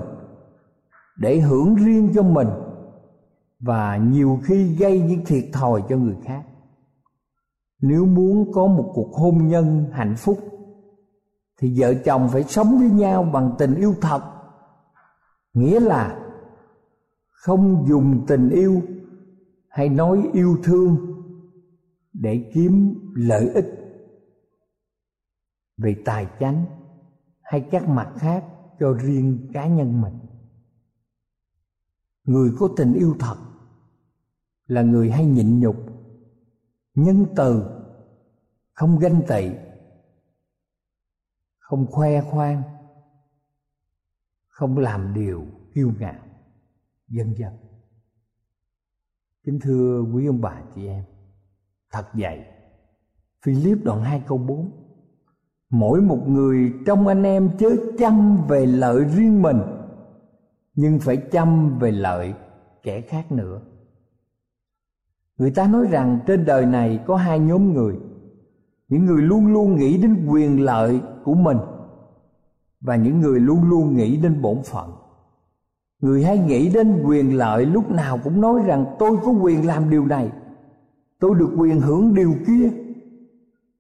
để 1.18 1.40
hưởng 1.40 1.76
riêng 1.76 2.12
cho 2.16 2.24
mình 2.24 2.48
và 3.60 3.98
nhiều 3.98 4.40
khi 4.44 4.76
gây 4.76 5.02
những 5.02 5.26
thiệt 5.26 5.46
thòi 5.54 5.84
cho 5.90 5.98
người 5.98 6.16
khác 6.24 6.44
nếu 7.82 8.06
muốn 8.06 8.52
có 8.52 8.68
một 8.68 8.92
cuộc 8.96 9.14
hôn 9.14 9.48
nhân 9.48 9.86
hạnh 9.92 10.16
phúc, 10.18 10.40
thì 11.58 11.80
vợ 11.80 11.94
chồng 12.06 12.30
phải 12.32 12.44
sống 12.44 12.78
với 12.80 12.90
nhau 12.90 13.24
bằng 13.24 13.56
tình 13.58 13.76
yêu 13.76 13.96
thật. 14.02 14.22
Nghĩa 15.54 15.80
là 15.80 16.22
không 17.30 17.86
dùng 17.88 18.26
tình 18.28 18.50
yêu 18.50 18.82
hay 19.70 19.90
nói 19.90 20.30
yêu 20.34 20.58
thương 20.64 20.98
để 22.14 22.52
kiếm 22.54 22.96
lợi 23.16 23.50
ích 23.50 23.66
về 25.78 25.96
tài 26.06 26.28
chánh 26.40 26.66
hay 27.42 27.68
các 27.72 27.88
mặt 27.88 28.14
khác 28.16 28.46
cho 28.80 28.94
riêng 28.94 29.50
cá 29.54 29.68
nhân 29.68 30.02
mình. 30.02 30.14
Người 32.24 32.52
có 32.60 32.70
tình 32.78 32.94
yêu 32.94 33.16
thật 33.20 33.36
là 34.68 34.82
người 34.82 35.12
hay 35.12 35.26
nhịn 35.26 35.60
nhục 35.60 35.76
nhân 36.96 37.26
từ, 37.36 37.64
không 38.74 39.00
ganh 39.00 39.22
tị, 39.28 39.50
không 41.58 41.88
khoe 41.92 42.22
khoang, 42.22 42.62
không 44.48 44.78
làm 44.78 45.14
điều 45.14 45.46
kiêu 45.74 45.92
ngạo, 46.00 46.24
vân 47.08 47.34
vân. 47.40 47.54
Kính 49.44 49.60
thưa 49.62 50.02
quý 50.14 50.28
ông 50.28 50.42
bà 50.42 50.62
chị 50.76 50.88
em, 50.88 51.04
thật 51.92 52.06
vậy, 52.14 52.46
Philip 53.42 53.78
đoạn 53.84 54.04
2 54.04 54.24
câu 54.28 54.38
4 54.38 54.86
Mỗi 55.70 56.02
một 56.02 56.28
người 56.28 56.74
trong 56.86 57.08
anh 57.08 57.24
em 57.24 57.58
chớ 57.58 57.70
chăm 57.98 58.48
về 58.48 58.66
lợi 58.66 59.04
riêng 59.04 59.42
mình, 59.42 59.58
Nhưng 60.76 61.00
phải 61.00 61.18
chăm 61.32 61.80
về 61.80 61.92
lợi 61.92 62.34
kẻ 62.84 63.02
khác 63.02 63.32
nữa. 63.32 63.62
Người 65.38 65.52
ta 65.52 65.68
nói 65.68 65.88
rằng 65.90 66.20
trên 66.28 66.46
đời 66.46 66.66
này 66.66 67.00
có 67.08 67.16
hai 67.16 67.40
nhóm 67.40 67.74
người. 67.74 67.96
Những 68.90 69.06
người 69.06 69.22
luôn 69.22 69.54
luôn 69.54 69.76
nghĩ 69.76 69.98
đến 69.98 70.28
quyền 70.30 70.66
lợi 70.66 71.02
của 71.24 71.34
mình 71.34 71.58
Và 72.82 72.96
những 72.96 73.20
người 73.20 73.40
luôn 73.40 73.70
luôn 73.70 73.96
nghĩ 73.96 74.18
đến 74.18 74.42
bổn 74.42 74.58
phận. 74.64 74.92
Người 76.02 76.24
hay 76.24 76.38
nghĩ 76.38 76.70
đến 76.70 77.04
quyền 77.06 77.38
lợi 77.38 77.66
lúc 77.66 77.92
nào 77.92 78.20
cũng 78.24 78.42
nói 78.42 78.62
rằng 78.66 78.86
tôi 79.00 79.18
có 79.26 79.32
quyền 79.32 79.68
làm 79.68 79.90
điều 79.90 80.06
này, 80.06 80.32
Tôi 81.20 81.36
được 81.36 81.50
quyền 81.58 81.82
hưởng 81.82 82.14
điều 82.14 82.34
kia. 82.48 82.70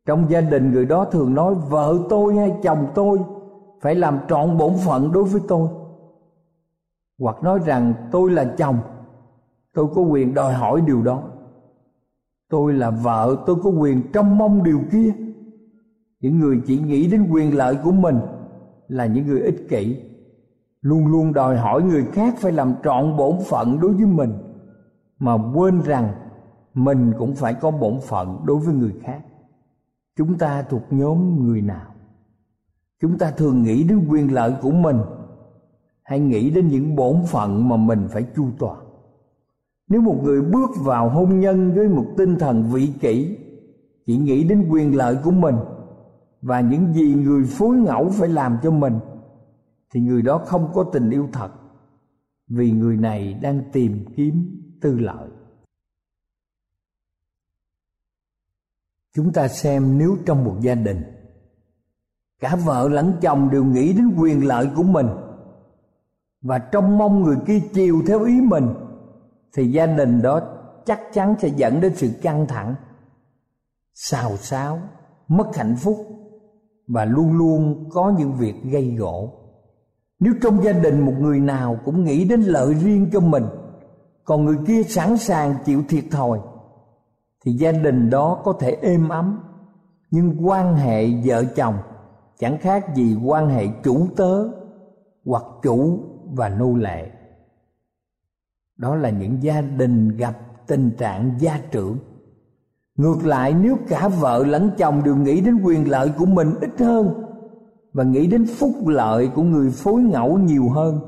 Trong 0.06 0.30
gia 0.30 0.42
đình 0.42 0.72
người 0.72 0.86
đó 0.86 1.06
thường 1.06 1.34
nói, 1.34 1.56
vợ 1.70 2.00
tôi 2.10 2.36
hay 2.36 2.54
chồng 2.64 2.88
tôi 2.96 3.20
Phải 3.82 3.96
làm 3.96 4.20
trọn 4.30 4.58
bổn 4.58 4.74
phận 4.86 5.12
đối 5.12 5.24
với 5.24 5.42
tôi. 5.48 5.70
Hoặc 7.20 7.44
nói 7.44 7.60
rằng, 7.66 7.94
tôi 8.12 8.32
là 8.32 8.54
chồng, 8.58 8.78
Tôi 9.74 9.88
có 9.96 10.02
quyền 10.02 10.34
đòi 10.34 10.54
hỏi 10.54 10.82
điều 10.82 11.02
đó 11.02 11.24
tôi 12.56 12.74
là 12.74 12.90
vợ, 12.90 13.44
tôi 13.46 13.56
có 13.64 13.70
quyền 13.70 14.12
trông 14.14 14.38
mong 14.38 14.64
điều 14.64 14.82
kia. 14.92 15.14
Những 16.20 16.40
người 16.40 16.62
chỉ 16.66 16.78
nghĩ 16.78 17.08
đến 17.08 17.28
quyền 17.32 17.58
lợi 17.58 17.78
của 17.84 17.92
mình 17.92 18.20
là 18.88 19.06
những 19.06 19.28
người 19.28 19.42
ích 19.42 19.70
kỷ. 19.70 19.98
Luôn 20.82 21.08
luôn 21.08 21.34
đòi 21.34 21.58
hỏi 21.58 21.84
người 21.84 22.06
khác 22.06 22.36
phải 22.38 22.52
làm 22.52 22.74
trọn 22.84 23.18
bổn 23.18 23.38
phận 23.50 23.80
đối 23.80 23.94
với 23.94 24.06
mình, 24.06 24.34
mà 25.20 25.38
quên 25.56 25.82
rằng 25.82 26.14
mình 26.74 27.14
cũng 27.20 27.36
phải 27.36 27.54
có 27.54 27.72
bổn 27.72 28.00
phận 28.08 28.40
đối 28.46 28.60
với 28.60 28.74
người 28.74 28.94
khác. 29.04 29.22
Chúng 30.18 30.38
ta 30.38 30.62
thuộc 30.62 30.84
nhóm 30.90 31.46
người 31.46 31.62
nào? 31.62 31.94
Chúng 33.02 33.18
ta 33.18 33.32
thường 33.32 33.64
nghĩ 33.64 33.84
đến 33.84 34.08
quyền 34.10 34.34
lợi 34.34 34.54
của 34.62 34.72
mình 34.72 34.98
hay 36.04 36.20
nghĩ 36.20 36.50
đến 36.50 36.68
những 36.68 36.96
bổn 36.96 37.16
phận 37.28 37.70
mà 37.70 37.78
mình 37.78 38.08
phải 38.10 38.26
chu 38.36 38.46
toàn? 38.60 38.85
Nếu 39.88 40.02
một 40.02 40.20
người 40.24 40.42
bước 40.42 40.70
vào 40.78 41.10
hôn 41.10 41.40
nhân 41.40 41.74
với 41.74 41.88
một 41.88 42.06
tinh 42.18 42.36
thần 42.40 42.64
vị 42.74 42.94
kỷ, 43.00 43.38
chỉ 44.06 44.18
nghĩ 44.18 44.44
đến 44.44 44.68
quyền 44.70 44.96
lợi 44.96 45.18
của 45.24 45.32
mình 45.32 45.56
và 46.42 46.62
những 46.62 46.94
gì 46.94 47.14
người 47.14 47.44
phối 47.46 47.78
ngẫu 47.78 48.10
phải 48.10 48.30
làm 48.30 48.58
cho 48.64 48.72
mình, 48.72 49.00
thì 49.94 50.02
người 50.02 50.22
đó 50.22 50.42
không 50.46 50.72
có 50.74 50.84
tình 50.94 51.10
yêu 51.10 51.30
thật, 51.34 51.50
vì 52.48 52.72
người 52.72 52.98
này 52.98 53.34
đang 53.34 53.62
tìm 53.72 54.06
kiếm 54.16 54.62
tư 54.82 55.00
lợi. 55.00 55.30
Chúng 59.16 59.34
ta 59.34 59.48
xem 59.48 59.98
nếu 59.98 60.18
trong 60.26 60.44
một 60.44 60.58
gia 60.62 60.76
đình, 60.76 61.02
cả 62.40 62.56
vợ 62.66 62.90
lẫn 62.90 63.14
chồng 63.22 63.50
đều 63.52 63.66
nghĩ 63.66 63.94
đến 63.94 64.14
quyền 64.18 64.48
lợi 64.48 64.70
của 64.76 64.84
mình 64.84 65.08
và 66.42 66.60
trông 66.60 66.98
mong 66.98 67.24
người 67.24 67.38
kia 67.48 67.60
chiều 67.74 68.02
theo 68.08 68.24
ý 68.24 68.42
mình 68.42 68.68
thì 69.54 69.72
gia 69.72 69.86
đình 69.86 70.22
đó 70.22 70.42
chắc 70.86 71.02
chắn 71.14 71.36
sẽ 71.40 71.48
dẫn 71.48 71.82
đến 71.82 71.96
sự 71.96 72.10
căng 72.22 72.48
thẳng, 72.48 72.76
xào 73.94 74.38
xáo, 74.38 74.80
mất 75.28 75.56
hạnh 75.56 75.76
phúc 75.80 75.98
và 76.88 77.06
luôn 77.06 77.38
luôn 77.38 77.90
có 77.90 78.14
những 78.18 78.34
việc 78.34 78.56
gây 78.64 78.96
gỗ. 78.96 79.34
Nếu 80.20 80.34
trong 80.42 80.64
gia 80.64 80.72
đình 80.72 81.06
một 81.06 81.14
người 81.20 81.40
nào 81.40 81.80
cũng 81.86 82.04
nghĩ 82.04 82.26
đến 82.26 82.42
lợi 82.42 82.74
riêng 82.74 83.10
cho 83.14 83.20
mình, 83.20 83.44
còn 84.24 84.46
người 84.46 84.58
kia 84.68 84.84
sẵn 84.84 85.18
sàng 85.18 85.56
chịu 85.66 85.84
thiệt 85.90 86.04
thòi, 86.12 86.40
thì 87.46 87.52
gia 87.52 87.72
đình 87.72 88.10
đó 88.10 88.42
có 88.44 88.54
thể 88.60 88.78
êm 88.82 89.10
ấm. 89.10 89.40
Nhưng 90.12 90.48
quan 90.48 90.76
hệ 90.76 91.08
vợ 91.26 91.44
chồng 91.56 91.76
chẳng 92.40 92.58
khác 92.58 92.96
gì 92.96 93.18
quan 93.26 93.50
hệ 93.50 93.68
chủ 93.84 94.08
tớ 94.16 94.48
hoặc 95.26 95.44
chủ 95.62 96.00
và 96.34 96.50
nô 96.50 96.74
lệ 96.74 97.12
đó 98.78 98.96
là 98.96 99.10
những 99.10 99.44
gia 99.44 99.62
đình 99.62 100.18
gặp 100.18 100.40
tình 100.68 100.92
trạng 100.98 101.32
gia 101.40 101.60
trưởng. 101.72 101.98
Ngược 102.96 103.26
lại, 103.26 103.54
nếu 103.54 103.78
cả 103.88 104.08
vợ 104.08 104.46
lẫn 104.48 104.72
chồng 104.78 105.04
đều 105.04 105.16
nghĩ 105.16 105.42
đến 105.42 105.62
quyền 105.64 105.90
lợi 105.90 106.12
của 106.18 106.26
mình 106.26 106.54
ít 106.62 106.80
hơn 106.80 107.26
và 107.94 108.04
nghĩ 108.04 108.28
đến 108.28 108.46
phúc 108.46 108.88
lợi 108.88 109.30
của 109.36 109.44
người 109.44 109.72
phối 109.72 110.02
ngẫu 110.02 110.38
nhiều 110.38 110.70
hơn, 110.70 111.00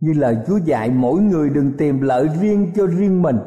như 0.00 0.12
lời 0.12 0.38
chúa 0.46 0.56
dạy, 0.56 0.90
mỗi 0.90 1.20
người 1.20 1.50
đừng 1.50 1.72
tìm 1.72 2.00
lợi 2.00 2.28
riêng 2.40 2.70
cho 2.76 2.86
riêng 2.86 3.22
mình, 3.22 3.38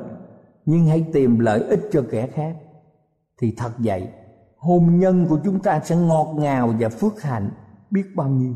nhưng 0.66 0.86
hãy 0.86 1.06
tìm 1.14 1.40
lợi 1.40 1.64
ích 1.64 1.90
cho 1.92 2.04
kẻ 2.12 2.28
khác, 2.28 2.56
thì 3.38 3.54
thật 3.58 3.72
vậy, 3.78 4.08
hôn 4.58 5.00
nhân 5.00 5.26
của 5.30 5.40
chúng 5.44 5.60
ta 5.60 5.80
sẽ 5.84 5.96
ngọt 5.96 6.36
ngào 6.38 6.74
và 6.80 6.90
phước 6.90 7.22
hạnh 7.22 7.50
biết 7.92 8.04
bao 8.16 8.30
nhiêu. 8.30 8.54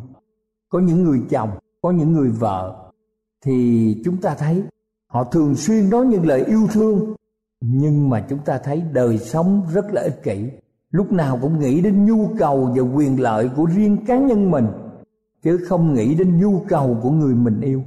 Có 0.70 0.80
những 0.80 1.04
người 1.04 1.22
chồng, 1.30 1.50
có 1.82 1.92
những 1.92 2.14
người 2.14 2.30
vợ, 2.30 2.92
thì 3.46 4.02
chúng 4.06 4.18
ta 4.18 4.36
thấy 4.36 4.64
họ 5.16 5.24
thường 5.24 5.56
xuyên 5.56 5.90
nói 5.90 6.06
những 6.06 6.26
lời 6.26 6.44
yêu 6.46 6.68
thương. 6.72 7.16
Nhưng 7.62 8.10
mà 8.10 8.26
chúng 8.30 8.40
ta 8.40 8.58
thấy 8.58 8.84
đời 8.92 9.18
sống 9.18 9.62
rất 9.74 9.86
là 9.94 10.02
ích 10.02 10.24
kỷ. 10.24 10.50
Lúc 10.92 11.12
nào 11.12 11.40
cũng 11.42 11.60
nghĩ 11.60 11.82
đến 11.82 12.06
nhu 12.06 12.30
cầu 12.40 12.74
và 12.76 12.82
quyền 12.82 13.22
lợi 13.22 13.50
của 13.56 13.66
riêng 13.66 14.06
cá 14.08 14.18
nhân 14.18 14.52
mình, 14.52 14.68
chứ 15.44 15.58
không 15.68 15.94
nghĩ 15.94 16.16
đến 16.16 16.40
nhu 16.40 16.60
cầu 16.68 16.98
của 17.02 17.12
người 17.12 17.36
mình 17.36 17.62
yêu. 17.62 17.84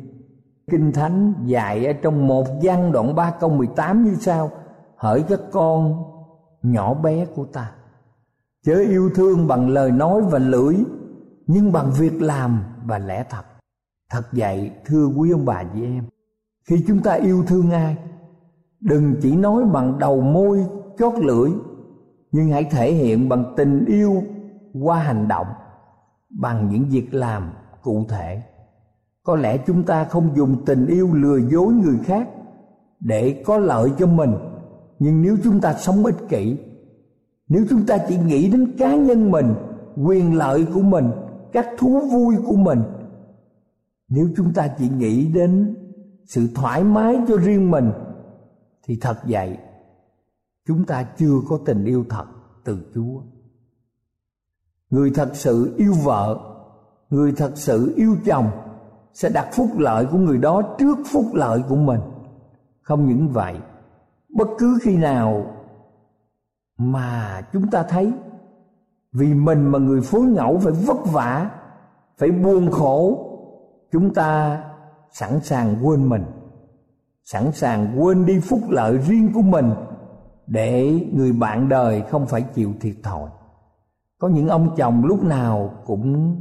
Kinh 0.70 0.92
thánh 0.92 1.34
dạy 1.44 1.86
ở 1.86 1.92
trong 1.92 2.26
một 2.26 2.46
văn 2.62 2.92
đoạn 2.92 3.14
ba 3.14 3.30
câu 3.40 3.50
18 3.50 4.04
như 4.04 4.14
sau, 4.20 4.50
hỡi 4.96 5.22
các 5.28 5.40
con 5.52 6.04
nhỏ 6.62 6.94
bé 6.94 7.26
của 7.34 7.44
ta. 7.44 7.72
Chớ 8.66 8.74
yêu 8.74 9.10
thương 9.14 9.46
bằng 9.46 9.68
lời 9.68 9.90
nói 9.90 10.22
và 10.22 10.38
lưỡi, 10.38 10.74
nhưng 11.46 11.72
bằng 11.72 11.92
việc 11.98 12.22
làm 12.22 12.64
và 12.84 12.98
lẽ 12.98 13.24
thật 13.30 13.44
thật 14.10 14.22
vậy 14.32 14.70
thưa 14.84 15.06
quý 15.06 15.30
ông 15.30 15.44
bà, 15.44 15.64
chị 15.74 15.82
em 15.82 16.04
khi 16.68 16.84
chúng 16.86 17.02
ta 17.02 17.12
yêu 17.12 17.44
thương 17.46 17.70
ai, 17.70 17.96
đừng 18.80 19.14
chỉ 19.22 19.36
nói 19.36 19.64
bằng 19.64 19.98
đầu 19.98 20.20
môi, 20.20 20.64
chót 20.98 21.12
lưỡi, 21.18 21.50
nhưng 22.32 22.48
hãy 22.48 22.64
thể 22.64 22.92
hiện 22.92 23.28
bằng 23.28 23.54
tình 23.56 23.84
yêu 23.84 24.22
qua 24.82 24.98
hành 24.98 25.28
động, 25.28 25.46
bằng 26.30 26.68
những 26.68 26.84
việc 26.90 27.14
làm 27.14 27.50
cụ 27.82 28.04
thể. 28.08 28.42
Có 29.22 29.36
lẽ 29.36 29.58
chúng 29.66 29.82
ta 29.82 30.04
không 30.04 30.36
dùng 30.36 30.64
tình 30.66 30.86
yêu 30.86 31.14
lừa 31.14 31.38
dối 31.38 31.72
người 31.72 31.98
khác 32.04 32.28
để 33.00 33.42
có 33.46 33.58
lợi 33.58 33.90
cho 33.98 34.06
mình, 34.06 34.34
nhưng 34.98 35.22
nếu 35.22 35.36
chúng 35.44 35.60
ta 35.60 35.74
sống 35.74 36.04
ích 36.04 36.28
kỷ, 36.28 36.56
nếu 37.48 37.64
chúng 37.70 37.86
ta 37.86 37.98
chỉ 38.08 38.16
nghĩ 38.18 38.50
đến 38.50 38.76
cá 38.78 38.96
nhân 38.96 39.30
mình, 39.30 39.54
quyền 39.96 40.36
lợi 40.36 40.66
của 40.74 40.82
mình, 40.82 41.10
các 41.52 41.66
thú 41.78 42.00
vui 42.12 42.36
của 42.46 42.56
mình, 42.56 42.82
nếu 44.08 44.28
chúng 44.36 44.52
ta 44.52 44.68
chỉ 44.78 44.88
nghĩ 44.88 45.26
đến 45.26 45.74
sự 46.28 46.48
thoải 46.54 46.84
mái 46.84 47.20
cho 47.28 47.36
riêng 47.36 47.70
mình, 47.70 47.92
thì 48.82 48.98
thật 49.00 49.16
vậy, 49.24 49.58
chúng 50.66 50.84
ta 50.84 51.02
chưa 51.02 51.34
có 51.48 51.58
tình 51.66 51.84
yêu 51.84 52.04
thật 52.08 52.24
từ 52.64 52.92
chúa. 52.94 53.20
Người 54.90 55.10
thật 55.14 55.30
sự 55.32 55.74
yêu 55.78 55.92
vợ, 56.04 56.38
người 57.10 57.32
thật 57.32 57.52
sự 57.54 57.94
yêu 57.96 58.16
chồng 58.24 58.50
sẽ 59.12 59.28
đặt 59.28 59.48
phúc 59.52 59.68
lợi 59.78 60.06
của 60.06 60.18
người 60.18 60.38
đó 60.38 60.62
trước 60.78 60.98
phúc 61.12 61.24
lợi 61.32 61.62
của 61.68 61.76
mình. 61.76 62.00
Không 62.82 63.08
những 63.08 63.28
vậy, 63.28 63.56
bất 64.28 64.48
cứ 64.58 64.78
khi 64.82 64.96
nào 64.96 65.46
mà 66.78 67.42
chúng 67.52 67.70
ta 67.70 67.82
thấy 67.82 68.12
vì 69.12 69.34
mình 69.34 69.70
mà 69.70 69.78
người 69.78 70.00
phối 70.00 70.22
ngẫu 70.22 70.58
phải 70.58 70.72
vất 70.72 70.98
vả, 71.12 71.50
phải 72.18 72.30
buồn 72.30 72.70
khổ, 72.70 73.24
chúng 73.92 74.14
ta 74.14 74.64
sẵn 75.12 75.40
sàng 75.42 75.86
quên 75.86 76.08
mình, 76.08 76.24
sẵn 77.24 77.52
sàng 77.52 77.96
quên 78.00 78.26
đi 78.26 78.40
phúc 78.40 78.60
lợi 78.68 78.98
riêng 78.98 79.30
của 79.34 79.42
mình 79.42 79.70
để 80.46 81.00
người 81.12 81.32
bạn 81.32 81.68
đời 81.68 82.02
không 82.10 82.26
phải 82.26 82.42
chịu 82.42 82.72
thiệt 82.80 82.94
thòi. 83.02 83.30
Có 84.18 84.28
những 84.28 84.48
ông 84.48 84.74
chồng 84.76 85.04
lúc 85.04 85.24
nào 85.24 85.82
cũng 85.86 86.36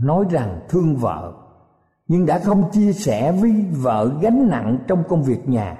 nói 0.00 0.24
rằng 0.30 0.60
thương 0.68 0.96
vợ, 0.96 1.32
nhưng 2.08 2.26
đã 2.26 2.38
không 2.38 2.70
chia 2.72 2.92
sẻ 2.92 3.32
với 3.32 3.64
vợ 3.70 4.18
gánh 4.20 4.48
nặng 4.48 4.78
trong 4.88 5.02
công 5.08 5.22
việc 5.22 5.48
nhà, 5.48 5.78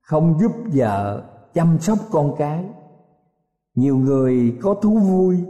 không 0.00 0.38
giúp 0.40 0.52
vợ 0.72 1.24
chăm 1.54 1.78
sóc 1.78 1.98
con 2.10 2.34
cái. 2.38 2.64
Nhiều 3.74 3.96
người 3.96 4.58
có 4.62 4.74
thú 4.74 4.98
vui 4.98 5.44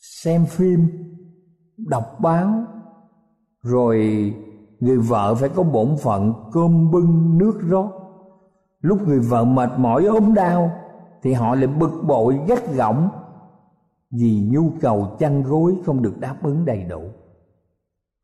xem 0.00 0.46
phim, 0.46 0.88
đọc 1.76 2.16
báo 2.20 2.64
rồi 3.66 4.34
người 4.80 4.98
vợ 4.98 5.34
phải 5.34 5.48
có 5.48 5.62
bổn 5.62 5.96
phận 6.02 6.32
cơm 6.52 6.90
bưng 6.90 7.38
nước 7.38 7.60
rót. 7.62 7.88
Lúc 8.80 9.08
người 9.08 9.20
vợ 9.20 9.44
mệt 9.44 9.70
mỏi 9.76 10.04
ốm 10.04 10.34
đau, 10.34 10.70
thì 11.22 11.32
họ 11.32 11.54
lại 11.54 11.66
bực 11.66 12.02
bội, 12.06 12.38
gắt 12.48 12.74
gỏng. 12.74 13.08
Vì 14.10 14.48
nhu 14.50 14.70
cầu 14.80 15.16
chăn 15.18 15.42
gối 15.42 15.76
không 15.84 16.02
được 16.02 16.20
đáp 16.20 16.36
ứng 16.42 16.64
đầy 16.64 16.84
đủ. 16.84 17.02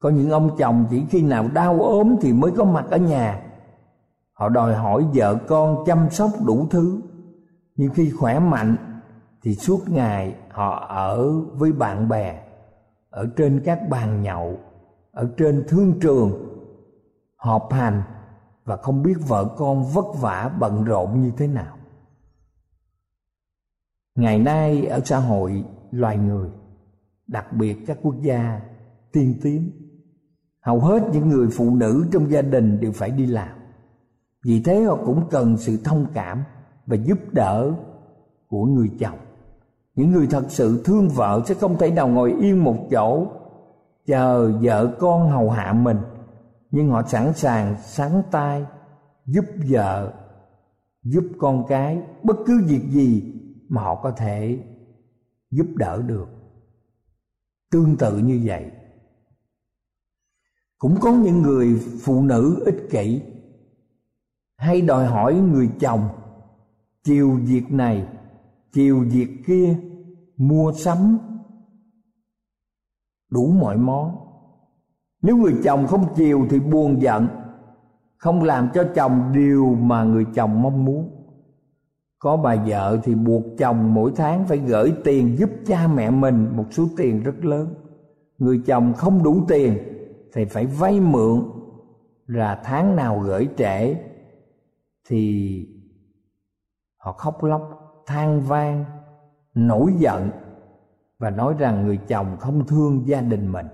Có 0.00 0.10
những 0.10 0.30
ông 0.30 0.50
chồng 0.58 0.84
chỉ 0.90 1.04
khi 1.10 1.22
nào 1.22 1.48
đau 1.54 1.82
ốm 1.82 2.16
thì 2.20 2.32
mới 2.32 2.50
có 2.50 2.64
mặt 2.64 2.84
ở 2.90 2.96
nhà. 2.96 3.42
Họ 4.32 4.48
đòi 4.48 4.74
hỏi 4.74 5.04
vợ 5.14 5.34
con 5.48 5.84
chăm 5.86 6.10
sóc 6.10 6.30
đủ 6.46 6.66
thứ. 6.70 7.00
Nhưng 7.76 7.90
khi 7.90 8.10
khỏe 8.10 8.38
mạnh, 8.38 8.76
thì 9.42 9.54
suốt 9.54 9.78
ngày 9.88 10.34
họ 10.50 10.86
ở 10.88 11.32
với 11.58 11.72
bạn 11.72 12.08
bè, 12.08 12.40
ở 13.10 13.26
trên 13.36 13.62
các 13.64 13.88
bàn 13.90 14.22
nhậu 14.22 14.58
ở 15.12 15.34
trên 15.36 15.64
thương 15.68 16.00
trường, 16.00 16.48
họp 17.36 17.72
hành 17.72 18.02
và 18.64 18.76
không 18.76 19.02
biết 19.02 19.14
vợ 19.28 19.54
con 19.56 19.84
vất 19.84 20.04
vả, 20.20 20.56
bận 20.58 20.84
rộn 20.84 21.20
như 21.22 21.32
thế 21.36 21.46
nào. 21.46 21.76
Ngày 24.14 24.38
nay 24.38 24.86
ở 24.86 25.00
xã 25.04 25.18
hội 25.18 25.64
loài 25.90 26.18
người, 26.18 26.50
đặc 27.26 27.52
biệt 27.52 27.76
các 27.86 27.98
quốc 28.02 28.14
gia 28.20 28.60
tiên 29.12 29.34
tiến, 29.42 29.70
hầu 30.60 30.80
hết 30.80 31.02
những 31.12 31.28
người 31.28 31.48
phụ 31.52 31.74
nữ 31.74 32.06
trong 32.12 32.30
gia 32.30 32.42
đình 32.42 32.80
đều 32.80 32.92
phải 32.92 33.10
đi 33.10 33.26
làm. 33.26 33.58
Vì 34.44 34.62
thế 34.62 34.82
họ 34.82 34.98
cũng 35.06 35.26
cần 35.30 35.56
sự 35.56 35.78
thông 35.84 36.06
cảm 36.14 36.44
và 36.86 36.96
giúp 36.96 37.18
đỡ 37.32 37.72
của 38.48 38.64
người 38.64 38.90
chồng. 39.00 39.18
Những 39.94 40.12
người 40.12 40.26
thật 40.26 40.44
sự 40.48 40.82
thương 40.84 41.08
vợ 41.08 41.42
sẽ 41.46 41.54
không 41.54 41.78
thể 41.78 41.90
nào 41.90 42.08
ngồi 42.08 42.34
yên 42.40 42.64
một 42.64 42.76
chỗ 42.90 43.26
chờ 44.06 44.52
vợ 44.62 44.96
con 45.00 45.30
hầu 45.30 45.50
hạ 45.50 45.72
mình. 45.72 45.98
Nhưng 46.70 46.90
họ 46.90 47.02
sẵn 47.02 47.32
sàng 47.34 47.76
sáng 47.82 48.22
tay, 48.30 48.66
giúp 49.26 49.44
vợ, 49.68 50.12
giúp 51.02 51.24
con 51.38 51.64
cái 51.68 52.02
bất 52.22 52.36
cứ 52.46 52.62
việc 52.66 52.82
gì 52.88 53.34
mà 53.68 53.82
họ 53.82 54.00
có 54.02 54.10
thể 54.10 54.58
giúp 55.50 55.66
đỡ 55.76 56.02
được. 56.02 56.28
Tương 57.70 57.96
tự 57.96 58.18
như 58.18 58.40
vậy. 58.44 58.70
Cũng 60.78 60.96
có 61.00 61.12
những 61.12 61.42
người 61.42 61.80
phụ 62.02 62.22
nữ 62.22 62.62
ích 62.66 62.88
kỷ 62.90 63.22
hay 64.56 64.80
đòi 64.80 65.06
hỏi 65.06 65.34
người 65.34 65.70
chồng, 65.80 66.08
chiều 67.04 67.38
việc 67.42 67.64
này, 67.70 68.06
chiều 68.72 69.04
việc 69.10 69.28
kia, 69.46 69.76
mua 70.36 70.72
sắm 70.72 71.18
đủ 73.32 73.46
mọi 73.60 73.76
món. 73.76 74.16
Nếu 75.22 75.36
người 75.36 75.54
chồng 75.64 75.86
không 75.86 76.14
chiều 76.14 76.46
thì 76.50 76.60
buồn 76.60 77.02
giận, 77.02 77.26
không 78.16 78.42
làm 78.42 78.68
cho 78.74 78.84
chồng 78.94 79.32
điều 79.34 79.74
mà 79.74 80.04
người 80.04 80.26
chồng 80.34 80.62
mong 80.62 80.84
muốn. 80.84 81.10
Có 82.18 82.36
bà 82.36 82.56
vợ 82.66 82.98
thì 83.04 83.14
buộc 83.14 83.42
chồng 83.58 83.94
mỗi 83.94 84.12
tháng 84.16 84.46
phải 84.46 84.58
gửi 84.58 84.92
tiền 85.04 85.38
giúp 85.38 85.50
cha 85.66 85.88
mẹ 85.94 86.10
mình 86.10 86.48
một 86.56 86.64
số 86.70 86.84
tiền 86.96 87.22
rất 87.22 87.44
lớn. 87.44 87.74
Người 88.38 88.62
chồng 88.66 88.92
không 88.96 89.22
đủ 89.22 89.44
tiền 89.48 89.78
thì 90.32 90.44
phải 90.44 90.66
vay 90.66 91.00
mượn. 91.00 91.42
Là 92.26 92.60
tháng 92.64 92.96
nào 92.96 93.20
gửi 93.20 93.48
trễ 93.56 93.96
thì 95.08 95.66
họ 96.96 97.12
khóc 97.12 97.44
lóc, 97.44 97.62
than 98.06 98.40
van 98.40 98.84
nổi 99.54 99.92
giận 99.98 100.30
và 101.22 101.30
nói 101.30 101.54
rằng 101.58 101.86
người 101.86 101.96
chồng 101.96 102.36
không 102.40 102.66
thương 102.66 103.02
gia 103.06 103.20
đình 103.20 103.52
mình. 103.52 103.66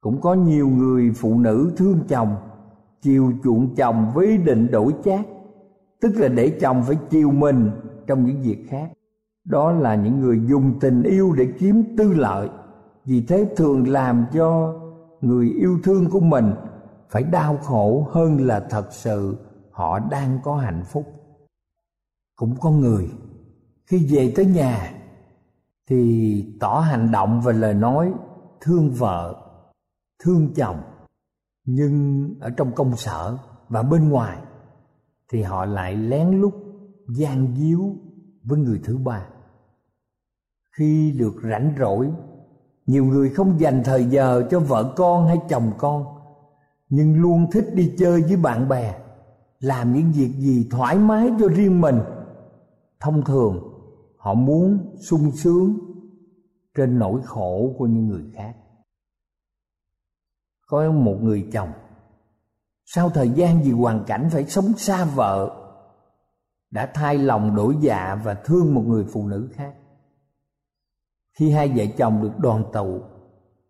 Cũng 0.00 0.20
có 0.20 0.34
nhiều 0.34 0.68
người 0.68 1.12
phụ 1.16 1.38
nữ 1.38 1.72
thương 1.76 2.00
chồng, 2.08 2.36
chiều 3.02 3.32
chuộng 3.44 3.74
chồng 3.74 4.10
với 4.14 4.26
ý 4.26 4.36
định 4.36 4.70
đổi 4.70 4.94
chác, 5.04 5.26
tức 6.00 6.12
là 6.16 6.28
để 6.28 6.58
chồng 6.60 6.82
phải 6.86 6.96
chiều 7.10 7.30
mình 7.30 7.70
trong 8.06 8.26
những 8.26 8.42
việc 8.42 8.66
khác. 8.68 8.92
Đó 9.44 9.72
là 9.72 9.94
những 9.94 10.20
người 10.20 10.40
dùng 10.46 10.78
tình 10.80 11.02
yêu 11.02 11.32
để 11.32 11.48
kiếm 11.58 11.96
tư 11.96 12.14
lợi, 12.14 12.48
vì 13.04 13.26
thế 13.28 13.48
thường 13.56 13.88
làm 13.88 14.26
cho 14.32 14.74
người 15.20 15.50
yêu 15.50 15.78
thương 15.84 16.10
của 16.10 16.20
mình 16.20 16.52
phải 17.08 17.22
đau 17.22 17.56
khổ 17.56 18.06
hơn 18.10 18.46
là 18.46 18.60
thật 18.70 18.92
sự 18.92 19.36
họ 19.70 19.98
đang 19.98 20.38
có 20.44 20.56
hạnh 20.56 20.82
phúc. 20.84 21.04
Cũng 22.36 22.54
có 22.60 22.70
người 22.70 23.08
khi 23.86 24.06
về 24.10 24.32
tới 24.36 24.46
nhà 24.46 24.95
thì 25.88 26.44
tỏ 26.60 26.80
hành 26.80 27.12
động 27.12 27.40
và 27.40 27.52
lời 27.52 27.74
nói 27.74 28.12
thương 28.60 28.90
vợ, 28.90 29.34
thương 30.24 30.54
chồng, 30.54 30.80
nhưng 31.64 32.28
ở 32.40 32.50
trong 32.50 32.72
công 32.72 32.96
sở 32.96 33.38
và 33.68 33.82
bên 33.82 34.08
ngoài 34.08 34.38
thì 35.32 35.42
họ 35.42 35.64
lại 35.64 35.96
lén 35.96 36.40
lút 36.40 36.54
gian 37.08 37.56
díu 37.56 37.96
với 38.42 38.58
người 38.58 38.80
thứ 38.84 38.98
ba. 38.98 39.26
Khi 40.78 41.12
được 41.18 41.34
rảnh 41.50 41.74
rỗi, 41.78 42.10
nhiều 42.86 43.04
người 43.04 43.30
không 43.30 43.60
dành 43.60 43.82
thời 43.84 44.04
giờ 44.04 44.46
cho 44.50 44.60
vợ 44.60 44.94
con 44.96 45.26
hay 45.26 45.38
chồng 45.48 45.72
con, 45.78 46.04
nhưng 46.88 47.22
luôn 47.22 47.50
thích 47.50 47.74
đi 47.74 47.94
chơi 47.98 48.22
với 48.22 48.36
bạn 48.36 48.68
bè, 48.68 48.98
làm 49.60 49.92
những 49.92 50.12
việc 50.12 50.30
gì 50.38 50.68
thoải 50.70 50.98
mái 50.98 51.30
cho 51.40 51.48
riêng 51.48 51.80
mình. 51.80 52.00
Thông 53.00 53.24
thường 53.24 53.75
họ 54.26 54.34
muốn 54.34 54.96
sung 55.00 55.30
sướng 55.30 55.78
trên 56.74 56.98
nỗi 56.98 57.20
khổ 57.24 57.74
của 57.78 57.86
những 57.86 58.08
người 58.08 58.24
khác. 58.34 58.54
Có 60.66 60.92
một 60.92 61.16
người 61.20 61.48
chồng, 61.52 61.72
sau 62.84 63.10
thời 63.10 63.30
gian 63.30 63.62
vì 63.62 63.70
hoàn 63.70 64.04
cảnh 64.06 64.28
phải 64.32 64.44
sống 64.44 64.72
xa 64.76 65.04
vợ, 65.04 65.56
đã 66.70 66.90
thay 66.94 67.18
lòng 67.18 67.56
đổi 67.56 67.76
dạ 67.80 68.20
và 68.24 68.34
thương 68.34 68.74
một 68.74 68.84
người 68.86 69.04
phụ 69.12 69.26
nữ 69.26 69.48
khác. 69.52 69.74
Khi 71.38 71.50
hai 71.50 71.68
vợ 71.68 71.84
chồng 71.96 72.22
được 72.22 72.38
đoàn 72.38 72.64
tụ, 72.72 73.00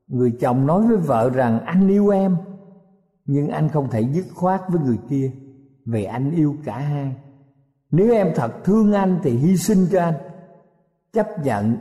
người 0.06 0.36
chồng 0.40 0.66
nói 0.66 0.86
với 0.86 0.96
vợ 0.96 1.30
rằng, 1.30 1.60
anh 1.60 1.88
yêu 1.88 2.08
em, 2.08 2.36
nhưng 3.24 3.48
anh 3.48 3.68
không 3.68 3.90
thể 3.90 4.00
dứt 4.00 4.26
khoát 4.34 4.60
với 4.68 4.80
người 4.80 4.98
kia, 5.08 5.32
vì 5.84 6.04
anh 6.04 6.30
yêu 6.30 6.56
cả 6.64 6.78
hai. 6.78 7.16
Nếu 7.90 8.12
em 8.12 8.32
thật 8.34 8.52
thương 8.64 8.92
anh 8.92 9.20
thì 9.22 9.36
hy 9.36 9.56
sinh 9.56 9.86
cho 9.92 10.02
anh 10.02 10.14
chấp 11.16 11.28
nhận 11.44 11.76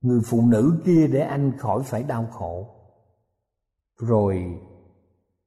người 0.00 0.20
phụ 0.26 0.46
nữ 0.46 0.82
kia 0.84 1.06
để 1.06 1.20
anh 1.20 1.52
khỏi 1.58 1.82
phải 1.82 2.02
đau 2.02 2.26
khổ. 2.26 2.68
Rồi 3.98 4.60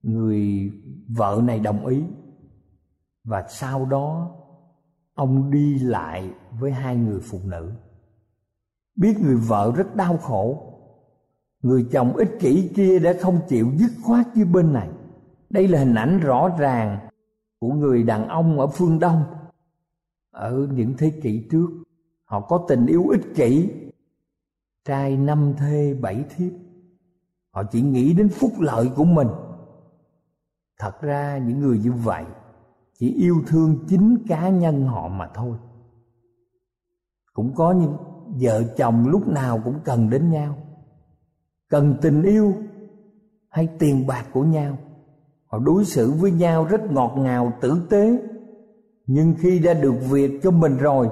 người 0.04 0.72
vợ 1.18 1.42
này 1.44 1.60
đồng 1.60 1.86
ý 1.86 2.04
và 3.24 3.46
sau 3.50 3.86
đó 3.86 4.36
ông 5.14 5.52
đi 5.52 5.80
lại 5.80 6.32
với 6.60 6.72
hai 6.72 6.96
người 6.96 7.20
phụ 7.20 7.40
nữ. 7.46 7.72
Biết 8.96 9.14
người 9.22 9.36
vợ 9.36 9.74
rất 9.76 9.96
đau 9.96 10.18
khổ, 10.18 10.74
người 11.62 11.88
chồng 11.92 12.16
ích 12.16 12.32
kỷ 12.40 12.72
kia 12.76 13.00
đã 13.00 13.14
không 13.22 13.40
chịu 13.48 13.72
dứt 13.76 13.92
khoát 14.04 14.26
với 14.36 14.46
bên 14.46 14.74
này. 14.74 14.90
Đây 15.50 15.68
là 15.68 15.80
hình 15.80 15.96
ảnh 15.96 16.20
rõ 16.20 16.50
ràng 16.60 17.08
của 17.60 17.74
người 17.74 18.04
đàn 18.04 18.28
ông 18.28 18.60
ở 18.60 18.68
phương 18.68 19.00
đông, 19.00 19.24
ở 20.32 20.68
những 20.72 20.94
thế 20.98 21.20
kỷ 21.24 21.48
trước 21.52 21.68
họ 22.28 22.40
có 22.40 22.66
tình 22.68 22.86
yêu 22.86 23.08
ích 23.08 23.36
kỷ. 23.36 23.70
Trai 24.86 25.18
năm 25.18 25.54
thê 25.58 25.94
bảy 26.02 26.26
thiếp. 26.30 26.52
Họ 27.52 27.64
chỉ 27.72 27.82
nghĩ 27.82 28.14
đến 28.14 28.30
phúc 28.30 28.52
lợi 28.60 28.90
của 28.96 29.06
mình. 29.06 29.28
Thật 30.80 31.02
ra 31.02 31.38
những 31.38 31.60
người 31.60 31.80
như 31.80 31.92
vậy 31.92 32.26
chỉ 33.00 33.14
yêu 33.14 33.36
thương 33.48 33.86
chính 33.88 34.18
cá 34.28 34.50
nhân 34.50 34.86
họ 34.86 35.08
mà 35.08 35.30
thôi. 35.34 35.58
Cũng 37.34 37.56
có 37.56 37.72
những 37.72 37.98
vợ 38.42 38.64
chồng 38.78 39.08
lúc 39.08 39.28
nào 39.28 39.62
cũng 39.64 39.80
cần 39.84 40.10
đến 40.10 40.32
nhau. 40.32 40.58
Cần 41.70 41.98
tình 42.02 42.24
yêu 42.24 42.54
hay 43.50 43.70
tiền 43.80 44.08
bạc 44.08 44.26
của 44.34 44.44
nhau. 44.44 44.78
Họ 45.46 45.60
đối 45.60 45.86
xử 45.86 46.12
với 46.12 46.32
nhau 46.32 46.66
rất 46.66 46.92
ngọt 46.92 47.16
ngào, 47.18 47.54
tử 47.62 47.88
tế. 47.90 48.20
Nhưng 49.08 49.36
khi 49.40 49.60
đã 49.60 49.74
được 49.74 49.96
việc 50.10 50.40
cho 50.44 50.52
mình 50.52 50.78
rồi 50.78 51.10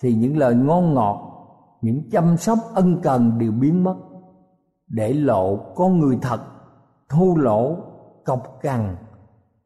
thì 0.00 0.14
những 0.14 0.36
lời 0.36 0.54
ngon 0.54 0.94
ngọt, 0.94 1.24
những 1.80 2.10
chăm 2.10 2.36
sóc 2.36 2.58
ân 2.74 3.00
cần 3.02 3.38
đều 3.38 3.52
biến 3.52 3.84
mất. 3.84 3.96
Để 4.86 5.12
lộ 5.12 5.56
con 5.56 5.98
người 5.98 6.18
thật, 6.22 6.40
thô 7.08 7.34
lỗ, 7.36 7.76
cọc 8.24 8.58
cằn, 8.62 8.96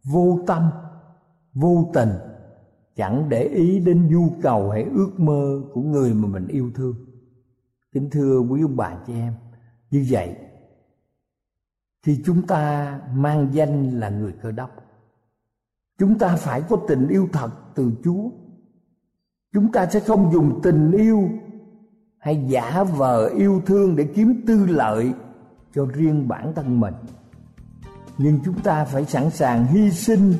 vô 0.04 0.38
tâm, 0.46 0.70
vô 1.54 1.90
tình, 1.94 2.08
chẳng 2.96 3.28
để 3.28 3.42
ý 3.42 3.80
đến 3.80 4.08
nhu 4.10 4.28
cầu 4.42 4.70
hay 4.70 4.82
ước 4.82 5.10
mơ 5.16 5.60
của 5.74 5.80
người 5.80 6.14
mà 6.14 6.28
mình 6.28 6.46
yêu 6.46 6.70
thương. 6.74 6.94
Kính 7.92 8.10
thưa 8.10 8.40
quý 8.40 8.62
ông 8.62 8.76
bà 8.76 8.96
chị 9.06 9.12
em, 9.12 9.34
như 9.90 10.06
vậy 10.10 10.36
thì 12.04 12.22
chúng 12.24 12.46
ta 12.46 13.00
mang 13.14 13.48
danh 13.52 14.00
là 14.00 14.08
người 14.08 14.32
cơ 14.42 14.52
đốc. 14.52 14.70
Chúng 15.98 16.18
ta 16.18 16.36
phải 16.36 16.62
có 16.68 16.76
tình 16.88 17.08
yêu 17.08 17.28
thật 17.32 17.50
từ 17.74 17.92
chúa 18.04 18.30
chúng 19.52 19.72
ta 19.72 19.86
sẽ 19.86 20.00
không 20.00 20.32
dùng 20.32 20.60
tình 20.62 20.92
yêu 20.92 21.30
hay 22.18 22.44
giả 22.48 22.84
vờ 22.84 23.26
yêu 23.26 23.62
thương 23.66 23.96
để 23.96 24.04
kiếm 24.14 24.42
tư 24.46 24.66
lợi 24.66 25.12
cho 25.74 25.86
riêng 25.86 26.28
bản 26.28 26.52
thân 26.54 26.80
mình. 26.80 26.94
Nhưng 28.18 28.38
chúng 28.44 28.60
ta 28.60 28.84
phải 28.84 29.04
sẵn 29.04 29.30
sàng 29.30 29.66
hy 29.66 29.90
sinh 29.90 30.34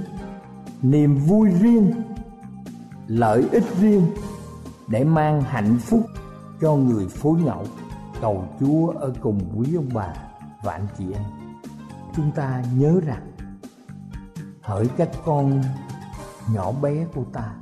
niềm 0.82 1.16
vui 1.16 1.50
riêng, 1.50 1.92
lợi 3.06 3.44
ích 3.52 3.64
riêng 3.80 4.02
để 4.88 5.04
mang 5.04 5.42
hạnh 5.42 5.78
phúc 5.78 6.06
cho 6.60 6.74
người 6.74 7.08
phối 7.08 7.40
ngẫu, 7.40 7.64
cầu 8.20 8.44
chúa 8.60 8.90
ở 8.90 9.12
cùng 9.20 9.40
quý 9.56 9.76
ông 9.76 9.88
bà 9.94 10.14
và 10.62 10.72
anh 10.72 10.86
chị 10.98 11.04
em. 11.12 11.22
Chúng 12.16 12.30
ta 12.30 12.64
nhớ 12.76 13.00
rằng, 13.06 13.32
hỡi 14.60 14.88
các 14.96 15.08
con 15.24 15.62
nhỏ 16.54 16.72
bé 16.72 17.06
của 17.14 17.24
ta 17.32 17.54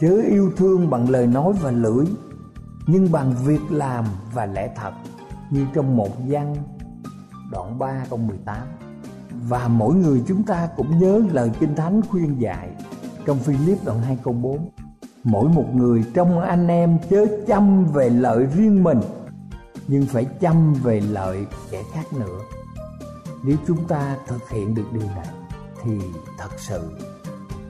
chớ 0.00 0.22
yêu 0.28 0.52
thương 0.56 0.90
bằng 0.90 1.10
lời 1.10 1.26
nói 1.26 1.52
và 1.62 1.70
lưỡi, 1.70 2.06
nhưng 2.86 3.12
bằng 3.12 3.34
việc 3.44 3.60
làm 3.70 4.04
và 4.34 4.46
lẽ 4.46 4.74
thật, 4.76 4.92
như 5.50 5.66
trong 5.74 5.96
một 5.96 6.16
văn 6.28 6.56
đoạn 7.52 7.78
3 7.78 8.04
câu 8.10 8.18
18 8.18 8.56
và 9.48 9.68
mỗi 9.68 9.94
người 9.94 10.22
chúng 10.28 10.42
ta 10.42 10.68
cũng 10.76 10.98
nhớ 10.98 11.22
lời 11.32 11.50
Kinh 11.60 11.74
Thánh 11.74 12.00
khuyên 12.08 12.40
dạy 12.40 12.70
trong 13.26 13.38
Philip 13.38 13.84
đoạn 13.84 14.02
2 14.02 14.18
câu 14.24 14.34
4 14.34 14.68
Mỗi 15.24 15.48
một 15.48 15.74
người 15.74 16.04
trong 16.14 16.40
anh 16.40 16.68
em 16.68 16.98
chớ 17.10 17.26
chăm 17.46 17.84
về 17.84 18.08
lợi 18.08 18.46
riêng 18.46 18.84
mình, 18.84 19.00
Nhưng 19.88 20.06
phải 20.06 20.24
chăm 20.40 20.74
về 20.74 21.00
lợi 21.00 21.46
kẻ 21.70 21.82
khác 21.92 22.12
nữa. 22.12 22.38
Nếu 23.44 23.56
chúng 23.66 23.88
ta 23.88 24.16
thực 24.26 24.50
hiện 24.50 24.74
được 24.74 24.92
điều 24.92 25.06
này, 25.16 25.26
Thì 25.82 26.00
thật 26.38 26.50
sự 26.56 26.80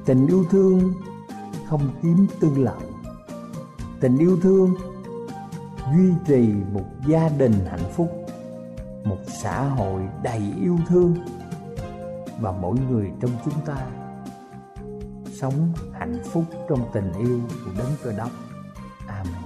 tình 0.04 0.26
yêu 0.26 0.44
thương 0.50 0.92
không 1.68 1.90
kiếm 2.02 2.26
tư 2.40 2.50
lợi. 2.57 2.87
Tình 4.00 4.18
yêu 4.18 4.38
thương 4.42 4.74
duy 5.94 6.12
trì 6.26 6.48
một 6.72 6.85
gia 7.07 7.29
đình 7.29 7.52
hạnh 7.70 7.92
phúc, 7.96 8.26
một 9.05 9.18
xã 9.26 9.62
hội 9.62 10.02
đầy 10.22 10.42
yêu 10.61 10.79
thương 10.88 11.14
và 12.40 12.52
mỗi 12.52 12.76
người 12.90 13.11
trong 13.20 13.31
chúng 13.44 13.61
ta 13.66 13.87
sống 15.33 15.72
hạnh 15.92 16.18
phúc 16.24 16.44
trong 16.68 16.81
tình 16.92 17.12
yêu 17.12 17.40
của 17.64 17.70
đấng 17.79 17.92
cơ 18.02 18.12
đốc. 18.12 18.31
Amen. 19.07 19.45